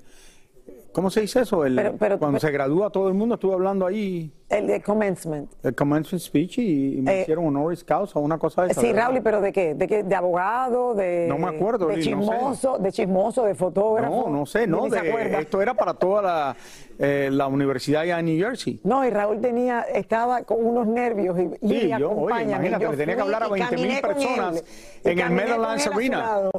¿cómo 0.91 1.09
se 1.09 1.21
dice 1.21 1.41
eso? 1.41 1.65
El, 1.65 1.75
Pero- 1.75 1.95
pero- 1.97 2.19
cuando 2.19 2.37
pero- 2.39 2.47
se 2.47 2.53
gradúa 2.53 2.89
todo 2.89 3.07
el 3.07 3.13
mundo, 3.13 3.35
estuve 3.35 3.53
hablando 3.53 3.85
ahí, 3.85 4.31
El 4.49 4.67
de 4.67 4.81
commencement. 4.81 5.49
el 5.63 5.75
commencement 5.75 6.21
speech 6.23 6.57
y, 6.59 6.97
y 6.97 7.01
me 7.01 7.19
Eh, 7.19 7.21
hicieron 7.23 7.45
honoris 7.47 7.83
causa, 7.83 8.17
una 8.19 8.37
cosa 8.37 8.63
de 8.63 8.71
esa. 8.71 8.81
Sí. 8.81 8.93
Raúl, 8.93 9.19
pero 9.23 9.41
¿de 9.41 9.51
qué? 9.51 9.73
¿De 9.75 9.87
qué? 9.87 10.03
¿De 10.03 10.15
abogado? 10.15 10.93
De, 10.95 11.25
No 11.27 11.37
me 11.37 11.47
acuerdo, 11.55 11.87
De 11.87 11.97
Lili, 11.97 12.11
no 12.15 12.23
sé. 12.23 12.29
chismoso, 12.31 12.77
de 12.77 12.91
chismoso, 12.91 13.43
de 13.45 13.55
fotógrafo. 13.55 14.25
No, 14.29 14.37
no 14.39 14.45
sé, 14.45 14.65
no, 14.67 14.87
de- 14.89 15.37
esto 15.39 15.61
era 15.61 15.73
para 15.73 15.93
toda 15.93 16.21
la, 16.21 16.55
eh, 16.99 17.29
la 17.31 17.47
universidad 17.47 18.01
allá 18.03 18.19
en 18.19 18.25
New 18.27 18.37
Jersey. 18.39 18.79
No, 18.83 19.05
y 19.05 19.09
Raúl 19.09 19.41
tenía, 19.41 19.81
estaba 19.81 20.43
con 20.43 20.65
unos 20.65 20.87
nervios 20.87 21.37
y, 21.39 21.65
y 21.65 21.79
Sí, 21.81 21.89
yo, 21.99 22.11
oye, 22.11 22.43
imagínate, 22.43 22.83
Yo 22.83 22.91
le 22.91 22.97
tenía 22.97 23.15
que 23.15 23.21
hablar 23.21 23.43
a 23.43 23.47
y 23.47 23.51
20 23.51 23.75
mil 23.77 24.01
personas 24.01 24.63
él, 25.03 25.11
en 25.11 25.19
el 25.19 25.29
Meadowlands 25.31 25.87
Arena. 25.87 26.41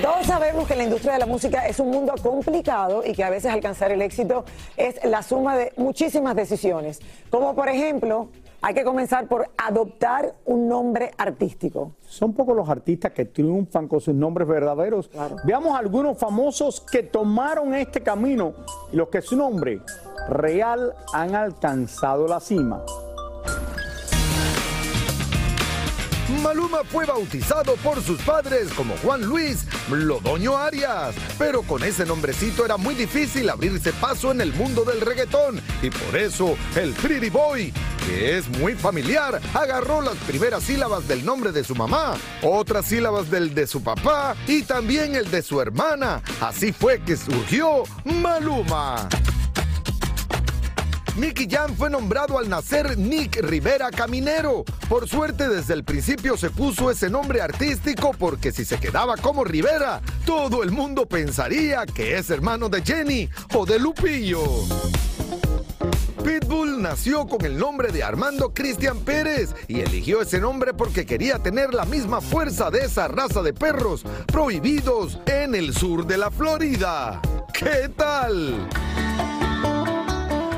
todos 0.00 0.26
sabemos 0.26 0.68
que 0.68 0.76
la 0.76 0.84
industria 0.84 1.14
de 1.14 1.20
la 1.20 1.26
música 1.26 1.66
es 1.66 1.80
un 1.80 1.90
mundo 1.90 2.14
complicado 2.22 3.02
y 3.04 3.14
que 3.14 3.24
a 3.24 3.30
veces 3.30 3.50
alcanzar 3.50 3.92
el 3.92 4.02
éxito 4.02 4.44
es 4.76 5.02
la 5.04 5.22
suma 5.22 5.56
de 5.56 5.72
muchísimas 5.76 6.36
decisiones. 6.36 7.00
Como 7.30 7.54
por 7.54 7.68
ejemplo, 7.68 8.28
hay 8.60 8.74
que 8.74 8.84
comenzar 8.84 9.26
por 9.26 9.48
adoptar 9.56 10.34
un 10.44 10.68
nombre 10.68 11.12
artístico. 11.16 11.92
Son 12.02 12.34
pocos 12.34 12.54
los 12.54 12.68
artistas 12.68 13.12
que 13.12 13.24
triunfan 13.24 13.88
con 13.88 14.00
sus 14.00 14.14
nombres 14.14 14.46
verdaderos. 14.46 15.10
Veamos 15.44 15.78
algunos 15.78 16.18
famosos 16.18 16.80
que 16.80 17.02
tomaron 17.02 17.74
este 17.74 18.02
camino 18.02 18.52
y 18.92 18.96
los 18.96 19.08
que 19.08 19.22
su 19.22 19.36
nombre 19.36 19.80
real 20.28 20.94
han 21.12 21.34
alcanzado 21.34 22.26
la 22.26 22.40
cima. 22.40 22.84
Maluma 26.42 26.78
fue 26.84 27.06
bautizado 27.06 27.76
por 27.76 28.02
sus 28.02 28.20
padres 28.22 28.68
como 28.76 28.96
Juan 28.98 29.22
Luis 29.22 29.64
Lodoño 29.90 30.56
Arias, 30.56 31.14
pero 31.38 31.62
con 31.62 31.84
ese 31.84 32.04
nombrecito 32.04 32.64
era 32.64 32.76
muy 32.76 32.94
difícil 32.94 33.48
abrirse 33.48 33.92
paso 33.92 34.32
en 34.32 34.40
el 34.40 34.52
mundo 34.52 34.84
del 34.84 35.00
reggaetón 35.00 35.60
y 35.82 35.90
por 35.90 36.16
eso 36.16 36.56
el 36.74 36.92
Pretty 36.94 37.30
Boy, 37.30 37.72
que 38.04 38.36
es 38.38 38.48
muy 38.58 38.74
familiar, 38.74 39.40
agarró 39.54 40.00
las 40.00 40.16
primeras 40.16 40.64
sílabas 40.64 41.06
del 41.06 41.24
nombre 41.24 41.52
de 41.52 41.62
su 41.62 41.76
mamá, 41.76 42.14
otras 42.42 42.86
sílabas 42.86 43.30
del 43.30 43.54
de 43.54 43.66
su 43.68 43.82
papá 43.82 44.34
y 44.48 44.62
también 44.62 45.14
el 45.14 45.30
de 45.30 45.42
su 45.42 45.60
hermana. 45.60 46.22
Así 46.40 46.72
fue 46.72 47.00
que 47.00 47.16
surgió 47.16 47.84
Maluma. 48.04 49.08
Nicky 51.16 51.48
Jam 51.48 51.74
fue 51.74 51.88
nombrado 51.88 52.38
al 52.38 52.48
nacer 52.48 52.98
Nick 52.98 53.40
Rivera 53.40 53.90
Caminero. 53.90 54.64
Por 54.86 55.08
suerte, 55.08 55.48
desde 55.48 55.72
el 55.72 55.82
principio 55.82 56.36
se 56.36 56.50
puso 56.50 56.90
ese 56.90 57.08
nombre 57.08 57.40
artístico 57.40 58.12
porque 58.18 58.52
si 58.52 58.66
se 58.66 58.78
quedaba 58.78 59.16
como 59.16 59.42
Rivera, 59.42 60.02
todo 60.26 60.62
el 60.62 60.72
mundo 60.72 61.06
pensaría 61.06 61.86
que 61.86 62.18
es 62.18 62.28
hermano 62.28 62.68
de 62.68 62.82
Jenny 62.82 63.30
o 63.54 63.64
de 63.64 63.78
Lupillo. 63.78 64.42
Pitbull 66.22 66.82
nació 66.82 67.26
con 67.26 67.46
el 67.46 67.56
nombre 67.56 67.92
de 67.92 68.02
Armando 68.02 68.52
Cristian 68.52 68.98
Pérez 68.98 69.54
y 69.68 69.80
eligió 69.80 70.20
ese 70.20 70.38
nombre 70.38 70.74
porque 70.74 71.06
quería 71.06 71.38
tener 71.38 71.72
la 71.72 71.86
misma 71.86 72.20
fuerza 72.20 72.70
de 72.70 72.80
esa 72.80 73.08
raza 73.08 73.40
de 73.42 73.54
perros 73.54 74.04
prohibidos 74.26 75.18
en 75.24 75.54
el 75.54 75.72
sur 75.72 76.06
de 76.06 76.18
la 76.18 76.30
Florida. 76.30 77.22
¿Qué 77.54 77.88
tal? 77.96 78.68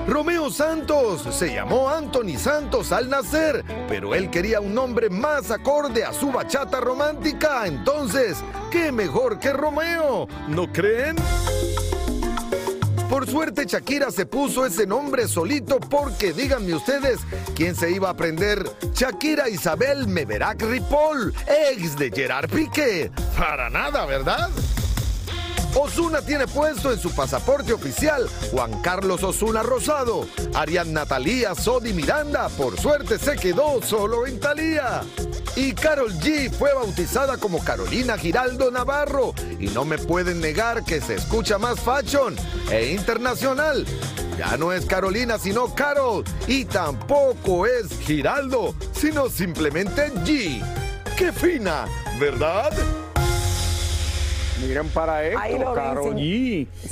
Romeo 0.09 0.51
Santos 0.51 1.23
se 1.37 1.53
llamó 1.53 1.91
Anthony 1.91 2.39
Santos 2.39 2.93
al 2.93 3.11
nacer, 3.11 3.63
pero 3.89 4.15
él 4.15 4.31
quería 4.31 4.59
un 4.59 4.73
nombre 4.73 5.11
más 5.11 5.51
acorde 5.51 6.03
a 6.03 6.15
su 6.15 6.33
bachata 6.33 6.81
romántica. 6.81 7.67
Entonces, 7.67 8.39
¿qué 8.71 8.91
mejor 8.91 9.39
que 9.39 9.53
Romeo? 9.53 10.27
¿No 10.49 10.73
creen? 10.73 11.17
Por 13.11 13.29
suerte 13.29 13.67
Shakira 13.67 14.11
se 14.11 14.25
puso 14.25 14.65
ese 14.65 14.87
nombre 14.87 15.29
solito 15.29 15.79
porque 15.79 16.33
díganme 16.33 16.73
ustedes 16.73 17.19
quién 17.55 17.77
se 17.77 17.91
iba 17.91 18.09
a 18.09 18.13
aprender. 18.13 18.65
Shakira 18.95 19.51
Isabel 19.51 20.09
Meverac 20.09 20.63
Ripoll, 20.63 21.35
ex 21.71 21.99
de 21.99 22.11
Gerard 22.11 22.49
Piqué. 22.49 23.11
Para 23.37 23.69
nada, 23.69 24.07
¿verdad? 24.07 24.49
Osuna 25.75 26.23
tiene 26.23 26.47
puesto 26.47 26.93
en 26.93 26.99
su 26.99 27.11
pasaporte 27.11 27.73
oficial 27.73 28.29
Juan 28.51 28.81
Carlos 28.83 29.23
Osuna 29.23 29.63
Rosado. 29.63 30.27
Ariadna 30.55 31.07
Talía 31.07 31.55
Sodi 31.55 31.93
Miranda, 31.93 32.49
por 32.51 32.79
suerte 32.81 33.19
se 33.19 33.37
quedó 33.37 33.81
solo 33.83 34.27
en 34.27 34.41
Talía. 34.41 35.03
Y 35.57 35.73
Carol 35.73 36.13
G 36.15 36.51
fue 36.51 36.73
bautizada 36.73 37.37
como 37.37 37.63
Carolina 37.63 38.17
Giraldo 38.17 38.71
Navarro. 38.71 39.35
Y 39.59 39.69
no 39.69 39.85
me 39.85 39.99
pueden 39.99 40.41
negar 40.41 40.85
que 40.85 41.01
se 41.01 41.15
escucha 41.15 41.59
más 41.59 41.81
fashion 41.81 42.37
e 42.71 42.93
internacional. 42.93 43.85
Ya 44.39 44.57
no 44.57 44.73
es 44.73 44.87
Carolina, 44.87 45.39
sino 45.39 45.75
Carol. 45.75 46.25
Y 46.47 46.65
tampoco 46.65 47.67
es 47.67 47.89
Giraldo, 48.01 48.75
sino 48.93 49.29
simplemente 49.29 50.13
G. 50.25 50.63
¡Qué 51.17 51.33
fina! 51.33 51.87
¿Verdad? 52.21 52.73
Miren 54.67 54.89
para 54.89 55.25
esto. 55.25 55.41
G. 56.15 56.67
Sí. 56.75 56.89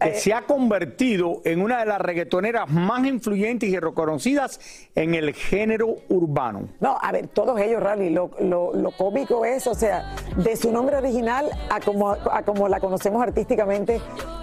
que 0.00 0.08
Eh, 0.10 0.14
se 0.16 0.34
ha 0.34 0.42
convertido 0.42 1.40
en 1.44 1.62
una 1.62 1.78
de 1.80 1.86
las 1.86 1.98
reggaetoneras 2.00 2.68
más 2.68 3.06
influyentes 3.06 3.68
y 3.70 3.78
reconocidas 3.78 4.60
en 4.94 5.14
el 5.14 5.32
género 5.32 5.96
urbano. 6.08 6.68
No, 6.80 6.98
a 7.00 7.12
ver, 7.12 7.28
todos 7.28 7.58
ellos, 7.60 7.80
Rally, 7.82 8.10
lo, 8.10 8.30
lo, 8.40 8.74
lo 8.74 8.90
cómico 8.90 9.44
es, 9.46 9.66
o 9.66 9.74
sea, 9.74 10.14
de 10.36 10.56
su 10.56 10.72
nombre 10.72 10.96
original 10.96 11.48
a 11.70 11.80
como, 11.80 12.10
a 12.10 12.42
como 12.44 12.68
la 12.68 12.80
conocemos 12.80 13.22
artísticamente. 13.22 14.00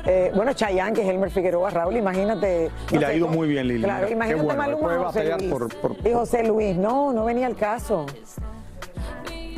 eh, 0.08 0.32
bueno, 0.34 0.54
Chayanne, 0.54 0.94
que 0.94 1.02
es 1.04 1.10
Elmer 1.10 1.30
Figueroa, 1.30 1.70
Raúl, 1.70 1.98
imagínate. 1.98 2.72
Y 2.90 2.98
le 2.98 3.06
ha 3.06 3.14
ido 3.14 3.28
¿cómo? 3.28 3.40
muy 3.40 3.50
bien, 3.50 3.68
Lili. 3.68 3.84
Claro, 3.84 4.10
imagínate 4.10 4.44
bueno, 4.44 4.58
Maluma 4.64 4.98
José 5.12 5.26
Luis. 5.38 5.52
por- 5.52 5.76
por- 5.76 6.08
Y 6.08 6.14
José 6.14 6.44
Luis, 6.44 6.76
no, 6.78 7.12
no 7.14 7.26
venía 7.26 7.46
al 7.46 7.56
caso. 7.58 8.06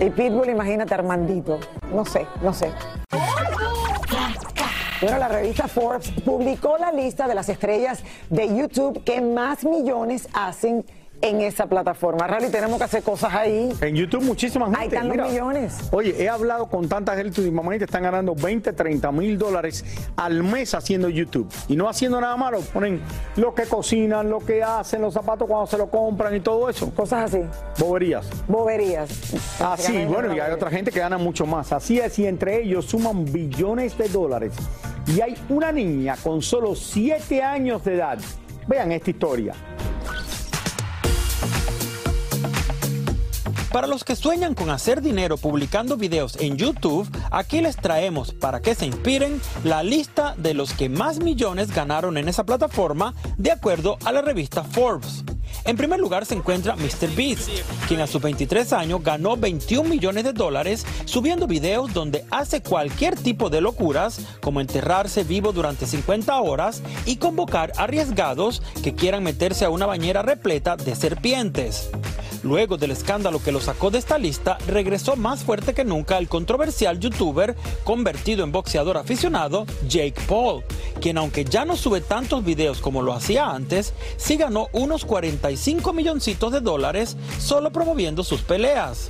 Y 0.04 0.10
Pitbull, 0.10 0.50
imagínate 0.50 0.94
Armandito. 0.94 1.60
No 1.94 2.04
sé, 2.04 2.28
no 2.42 2.54
sé. 2.54 2.74
Bueno, 5.02 5.18
la 5.18 5.30
revista 5.30 5.70
Forbes 5.70 6.12
publicó 6.26 6.78
la 6.78 6.92
lista 6.92 7.26
de 7.26 7.36
las 7.36 7.48
estrellas 7.48 8.04
de 8.30 8.54
YouTube 8.54 9.02
que 9.06 9.22
más 9.22 9.64
millones 9.64 10.28
hacen 10.34 10.86
en 11.24 11.40
esa 11.40 11.66
plataforma. 11.68 12.28
Rally, 12.28 12.50
tenemos 12.50 12.78
que 12.78 12.84
hacer 12.84 13.02
cosas 13.02 13.34
ahí. 13.34 13.74
En 13.80 13.96
YouTube 13.96 14.24
muchísimas 14.24 14.70
gente. 14.70 14.82
Ahí 14.82 14.88
están 14.88 15.08
los 15.08 15.16
mira. 15.16 15.30
millones. 15.30 15.90
Oye, 15.92 16.22
he 16.22 16.28
hablado 16.28 16.68
con 16.68 16.90
tanta 16.90 17.16
gente 17.16 17.40
últimamente 17.40 17.80
que 17.80 17.86
están 17.86 18.04
ganando 18.04 18.36
20, 18.36 18.74
30 18.74 19.12
mil 19.14 19.38
dólares 19.38 19.86
al 20.18 20.44
mes 20.44 20.74
haciendo 20.76 21.08
YouTube. 21.08 21.50
Y 21.70 21.78
no 21.78 21.88
haciendo 21.88 22.20
nada 22.20 22.36
malo. 22.36 22.60
Ponen 22.74 23.02
lo 23.38 23.56
que 23.56 23.64
cocinan, 23.64 24.30
lo 24.30 24.40
que 24.40 24.62
hacen, 24.64 25.02
los 25.02 25.14
zapatos 25.14 25.48
cuando 25.48 25.66
se 25.66 25.78
lo 25.78 25.90
compran 25.90 26.36
y 26.36 26.42
todo 26.42 26.70
eso. 26.70 26.94
Cosas 26.94 27.34
así. 27.34 27.42
Boberías. 27.80 28.28
Boberías. 28.50 29.10
Ah, 29.62 29.76
sí, 29.78 30.04
bueno, 30.06 30.36
y 30.36 30.42
hay 30.42 30.52
otra 30.52 30.70
gente 30.70 30.92
que 30.92 31.00
gana 31.00 31.18
mucho 31.18 31.46
más. 31.46 31.72
Así 31.72 32.00
es, 32.00 32.20
y 32.20 32.28
entre 32.28 32.62
ellos 32.62 32.86
suman 32.86 33.24
billones 33.24 33.98
de 33.98 34.10
dólares. 34.10 34.54
Y 35.08 35.22
hay 35.22 35.36
una 35.48 35.72
niña 35.72 36.18
con 36.22 36.42
solo 36.42 36.76
7 36.76 37.42
años 37.42 37.84
de 37.86 37.96
edad. 37.96 38.20
Vean 38.68 38.92
esta 38.92 39.10
historia. 39.10 39.54
Para 43.74 43.88
los 43.88 44.04
que 44.04 44.16
sueñan 44.16 44.54
con 44.54 44.70
hacer 44.70 45.02
dinero 45.02 45.36
publicando 45.36 45.98
videos 45.98 46.38
en 46.40 46.58
YouTube, 46.58 47.10
aquí 47.32 47.60
les 47.60 47.76
traemos, 47.76 48.32
para 48.32 48.62
que 48.62 48.76
se 48.76 48.86
inspiren, 48.86 49.42
la 49.64 49.82
lista 49.82 50.36
de 50.38 50.54
los 50.54 50.74
que 50.74 50.90
más 50.90 51.18
millones 51.18 51.74
ganaron 51.74 52.18
en 52.18 52.30
esa 52.30 52.46
plataforma 52.46 53.16
de 53.40 53.50
acuerdo 53.50 53.98
a 54.06 54.12
la 54.12 54.22
revista 54.22 54.64
Forbes. 54.64 55.24
En 55.66 55.76
primer 55.76 56.00
lugar 56.00 56.28
se 56.28 56.36
encuentra 56.36 56.76
MrBeast, 56.76 57.50
quien 57.88 58.02
a 58.02 58.08
sus 58.08 58.22
23 58.22 58.74
años 58.74 59.02
ganó 59.02 59.38
21 59.38 59.90
millones 59.90 60.24
de 60.24 60.34
dólares 60.34 60.86
subiendo 61.06 61.48
videos 61.48 61.94
donde 61.94 62.26
hace 62.30 62.62
cualquier 62.62 63.16
tipo 63.16 63.50
de 63.50 63.62
locuras, 63.62 64.22
como 64.42 64.62
enterrarse 64.62 65.24
vivo 65.24 65.52
durante 65.52 65.88
50 65.88 66.40
horas 66.42 66.84
y 67.06 67.16
convocar 67.16 67.72
arriesgados 67.78 68.62
que 68.84 68.94
quieran 68.94 69.24
meterse 69.24 69.66
a 69.66 69.72
una 69.72 69.88
bañera 69.88 70.22
repleta 70.22 70.76
de 70.76 70.96
serpientes. 70.96 71.90
Luego 72.44 72.78
del 72.78 72.92
escándalo 72.92 73.42
que 73.42 73.54
lo 73.54 73.62
sacó 73.62 73.90
de 73.90 74.00
esta 74.00 74.18
lista, 74.18 74.58
regresó 74.68 75.16
más 75.16 75.44
fuerte 75.44 75.74
que 75.74 75.86
nunca 75.86 76.18
el 76.18 76.28
controversial 76.28 77.00
youtuber 77.00 77.56
convertido 77.86 78.44
en 78.44 78.52
boxeador 78.52 78.98
aficionado 78.98 79.66
Jake 79.88 80.22
Paul, 80.28 80.64
quien 81.00 81.18
aunque 81.18 81.46
ya 81.46 81.64
no 81.64 81.78
sube 81.78 82.02
tantos 82.02 82.44
videos 82.44 82.82
como 82.82 83.02
lo 83.02 83.14
hacía 83.14 83.50
antes, 83.50 83.94
sí 84.18 84.36
ganó 84.36 84.68
unos 84.74 85.06
45 85.06 85.94
milloncitos 85.94 86.52
de 86.52 86.60
dólares 86.60 87.16
solo 87.40 87.72
promoviendo 87.72 88.24
sus 88.24 88.42
peleas. 88.42 89.08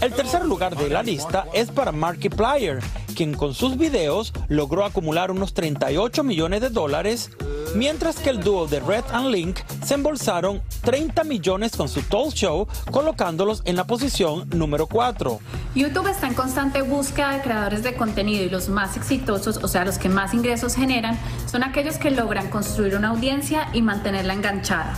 El 0.00 0.12
tercer 0.12 0.44
lugar 0.44 0.76
de 0.76 0.90
la 0.90 1.02
lista 1.02 1.46
es 1.54 1.70
para 1.70 1.90
Markiplier, 1.90 2.80
quien 3.14 3.32
con 3.32 3.54
sus 3.54 3.78
videos 3.78 4.32
logró 4.48 4.84
acumular 4.84 5.30
unos 5.30 5.54
38 5.54 6.22
millones 6.22 6.60
de 6.60 6.68
dólares, 6.68 7.30
mientras 7.74 8.16
que 8.16 8.28
el 8.28 8.40
dúo 8.40 8.66
de 8.66 8.80
Red 8.80 9.04
and 9.12 9.30
Link 9.30 9.58
se 9.82 9.94
embolsaron 9.94 10.60
30 10.84 11.24
millones 11.24 11.74
con 11.76 11.88
su 11.88 12.02
talk 12.02 12.34
show, 12.34 12.68
colocándolos 12.90 13.62
en 13.64 13.76
la 13.76 13.86
posición 13.86 14.46
número 14.50 14.86
4. 14.86 15.40
YouTube 15.74 16.08
está 16.08 16.26
en 16.26 16.34
constante 16.34 16.82
búsqueda 16.82 17.32
de 17.32 17.40
creadores 17.40 17.82
de 17.82 17.94
contenido 17.94 18.44
y 18.44 18.50
los 18.50 18.68
más 18.68 18.98
exitosos, 18.98 19.56
o 19.56 19.68
sea, 19.68 19.86
los 19.86 19.96
que 19.96 20.10
más 20.10 20.34
ingresos 20.34 20.74
generan, 20.74 21.18
son 21.50 21.64
aquellos 21.64 21.96
que 21.96 22.10
logran 22.10 22.50
construir 22.50 22.96
una 22.96 23.08
audiencia 23.08 23.68
y 23.72 23.80
mantenerla 23.80 24.34
enganchada. 24.34 24.94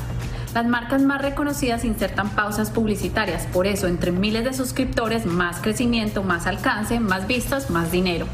Las 0.55 0.67
marcas 0.67 1.03
más 1.03 1.21
reconocidas 1.21 1.85
insertan 1.85 2.31
pausas 2.31 2.71
publicitarias, 2.71 3.47
por 3.47 3.67
eso 3.67 3.87
entre 3.87 4.13
miles 4.13 4.45
de 4.45 4.55
suscriptores, 4.55 5.27
más 5.27 5.61
crecimiento, 5.61 6.23
más 6.23 6.47
alcance, 6.47 7.01
más 7.01 7.27
vistas, 7.27 7.71
más 7.71 7.93
dinero. 7.93 8.27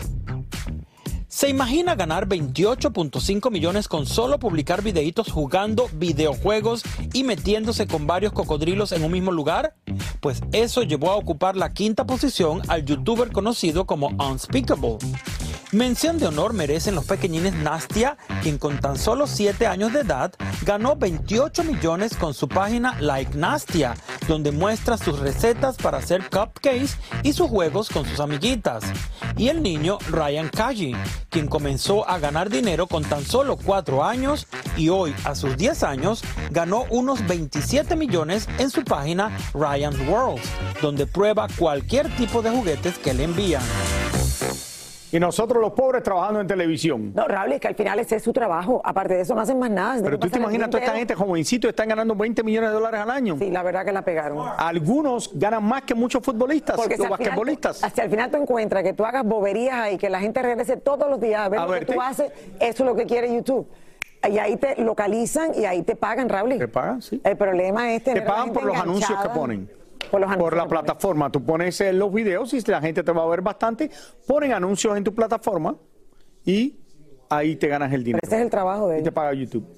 ¿Se 1.34 1.48
imagina 1.50 1.96
ganar 1.96 2.28
28.5 2.28 3.50
millones 3.50 3.88
con 3.88 4.06
solo 4.06 4.38
publicar 4.38 4.82
videitos 4.82 5.32
jugando 5.32 5.88
videojuegos 5.92 6.84
y 7.12 7.24
metiéndose 7.24 7.88
con 7.88 8.06
varios 8.06 8.32
cocodrilos 8.32 8.92
en 8.92 9.02
un 9.02 9.10
mismo 9.10 9.32
lugar? 9.32 9.74
Pues 10.20 10.42
eso 10.52 10.84
llevó 10.84 11.10
a 11.10 11.16
ocupar 11.16 11.56
la 11.56 11.74
quinta 11.74 12.06
posición 12.06 12.62
al 12.68 12.84
youtuber 12.84 13.32
conocido 13.32 13.84
como 13.84 14.10
Unspeakable. 14.10 14.98
Mención 15.74 16.20
de 16.20 16.28
honor 16.28 16.52
merecen 16.52 16.94
los 16.94 17.04
pequeñines 17.04 17.52
Nastia, 17.52 18.16
quien 18.44 18.58
con 18.58 18.78
tan 18.80 18.96
solo 18.96 19.26
7 19.26 19.66
años 19.66 19.92
de 19.92 20.02
edad 20.02 20.32
ganó 20.62 20.94
28 20.94 21.64
millones 21.64 22.14
con 22.16 22.32
su 22.32 22.46
página 22.48 22.96
Like 23.00 23.36
Nastia, 23.36 23.96
donde 24.28 24.52
muestra 24.52 24.96
sus 24.96 25.18
recetas 25.18 25.76
para 25.76 25.98
hacer 25.98 26.30
cupcakes 26.30 26.96
y 27.24 27.32
sus 27.32 27.50
juegos 27.50 27.88
con 27.88 28.06
sus 28.06 28.20
amiguitas. 28.20 28.84
Y 29.36 29.48
el 29.48 29.64
niño 29.64 29.98
Ryan 30.10 30.48
Kaji, 30.48 30.94
quien 31.28 31.48
comenzó 31.48 32.08
a 32.08 32.20
ganar 32.20 32.50
dinero 32.50 32.86
con 32.86 33.02
tan 33.02 33.24
solo 33.24 33.56
4 33.56 34.04
años 34.04 34.46
y 34.76 34.90
hoy 34.90 35.12
a 35.24 35.34
sus 35.34 35.56
10 35.56 35.82
años 35.82 36.22
ganó 36.52 36.84
unos 36.90 37.26
27 37.26 37.96
millones 37.96 38.48
en 38.58 38.70
su 38.70 38.84
página 38.84 39.36
Ryan's 39.54 39.98
World, 40.08 40.40
donde 40.80 41.08
prueba 41.08 41.48
cualquier 41.58 42.14
tipo 42.14 42.42
de 42.42 42.50
juguetes 42.50 42.96
que 42.96 43.12
le 43.12 43.24
envían. 43.24 43.62
Y 45.14 45.20
nosotros 45.20 45.62
los 45.62 45.74
pobres 45.74 46.02
trabajando 46.02 46.40
en 46.40 46.48
televisión. 46.48 47.12
No, 47.14 47.28
Raúl, 47.28 47.52
es 47.52 47.60
que 47.60 47.68
al 47.68 47.76
final 47.76 48.00
ese 48.00 48.16
es 48.16 48.22
su 48.24 48.32
trabajo. 48.32 48.80
Aparte 48.82 49.14
de 49.14 49.20
eso 49.20 49.32
no 49.32 49.42
hacen 49.42 49.56
más 49.60 49.70
nada. 49.70 50.00
Pero 50.02 50.18
tú 50.18 50.28
te 50.28 50.40
imaginas 50.40 50.68
toda 50.68 50.82
esta 50.82 50.96
gente 50.96 51.14
jovencito 51.14 51.68
están 51.68 51.88
ganando 51.88 52.16
20 52.16 52.42
millones 52.42 52.70
de 52.70 52.74
dólares 52.74 53.00
al 53.00 53.10
año. 53.10 53.36
Sí, 53.38 53.48
la 53.48 53.62
verdad 53.62 53.84
que 53.84 53.92
la 53.92 54.02
pegaron. 54.02 54.44
Algunos 54.58 55.30
ganan 55.38 55.62
más 55.62 55.82
que 55.82 55.94
muchos 55.94 56.20
futbolistas, 56.20 56.74
Porque 56.74 56.96
los 56.96 57.06
si 57.06 57.06
final 57.06 57.18
basquetbolistas. 57.18 57.84
hasta 57.84 58.02
el 58.02 58.10
final 58.10 58.28
tú 58.28 58.38
encuentras 58.38 58.82
que 58.82 58.92
tú 58.92 59.04
hagas 59.04 59.24
boberías 59.24 59.76
ahí, 59.76 59.98
que 59.98 60.10
la 60.10 60.18
gente 60.18 60.42
regrese 60.42 60.78
todos 60.78 61.08
los 61.08 61.20
días 61.20 61.42
a 61.42 61.48
ver 61.48 61.60
A 61.60 61.66
lo 61.66 61.74
que 61.74 61.84
tú 61.84 62.00
haces, 62.00 62.32
eso 62.58 62.82
es 62.82 62.90
lo 62.90 62.96
que 62.96 63.06
quiere 63.06 63.32
YouTube. 63.32 63.68
Y 64.28 64.38
ahí 64.38 64.56
te 64.56 64.82
localizan 64.82 65.52
y 65.54 65.64
ahí 65.64 65.82
te 65.82 65.94
pagan, 65.94 66.28
Raúl. 66.28 66.58
Te 66.58 66.66
pagan, 66.66 67.00
sí. 67.00 67.20
El 67.22 67.36
problema 67.36 67.92
es 67.92 68.02
Te 68.02 68.10
tener 68.10 68.26
la 68.26 68.34
pagan 68.34 68.52
por 68.52 68.64
los 68.64 68.76
anuncios 68.76 69.16
que 69.22 69.28
ponen. 69.28 69.83
Por 70.10 70.20
los 70.20 70.30
anuncios 70.30 70.50
Por 70.50 70.56
la 70.56 70.66
plataforma. 70.66 71.30
Tú 71.30 71.44
pones 71.44 71.80
eh, 71.80 71.92
los 71.92 72.12
videos 72.12 72.52
y 72.54 72.60
la 72.62 72.80
gente 72.80 73.02
te 73.02 73.12
va 73.12 73.22
a 73.22 73.26
ver 73.26 73.42
bastante. 73.42 73.90
Ponen 74.26 74.52
anuncios 74.52 74.96
en 74.96 75.04
tu 75.04 75.14
plataforma 75.14 75.76
y 76.44 76.78
ahí 77.28 77.56
te 77.56 77.68
ganas 77.68 77.92
el 77.92 78.04
dinero. 78.04 78.20
Ese 78.22 78.36
es 78.36 78.42
el 78.42 78.50
trabajo 78.50 78.88
de 78.88 79.00
Y 79.00 79.02
te 79.02 79.12
paga 79.12 79.32
YouTube. 79.32 79.76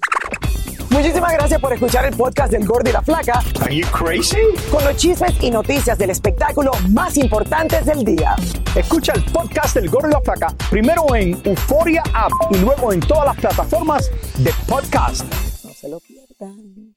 Muchísimas 0.89 1.33
gracias 1.33 1.61
por 1.61 1.73
escuchar 1.73 2.05
el 2.05 2.15
podcast 2.15 2.51
del 2.51 2.65
Gordo 2.65 2.89
y 2.89 2.93
la 2.93 3.01
Flaca. 3.01 3.41
Are 3.61 3.75
you 3.75 3.85
crazy? 3.91 4.37
Con 4.71 4.83
los 4.83 4.95
chismes 4.95 5.31
y 5.43 5.51
noticias 5.51 5.97
del 5.97 6.09
espectáculo 6.09 6.71
más 6.89 7.17
importantes 7.17 7.85
del 7.85 8.03
día. 8.03 8.35
Escucha 8.75 9.13
el 9.13 9.23
podcast 9.25 9.75
del 9.75 9.89
Gordo 9.89 10.09
y 10.09 10.11
la 10.13 10.21
Flaca 10.21 10.47
primero 10.69 11.03
en 11.13 11.39
Euforia 11.43 12.01
App 12.13 12.31
y 12.51 12.57
luego 12.57 12.93
en 12.93 13.01
todas 13.01 13.25
las 13.25 13.35
plataformas 13.37 14.09
de 14.37 14.51
podcast. 14.67 15.23
No 15.63 15.71
se 15.71 15.89
lo 15.89 15.99
pierdan. 15.99 16.96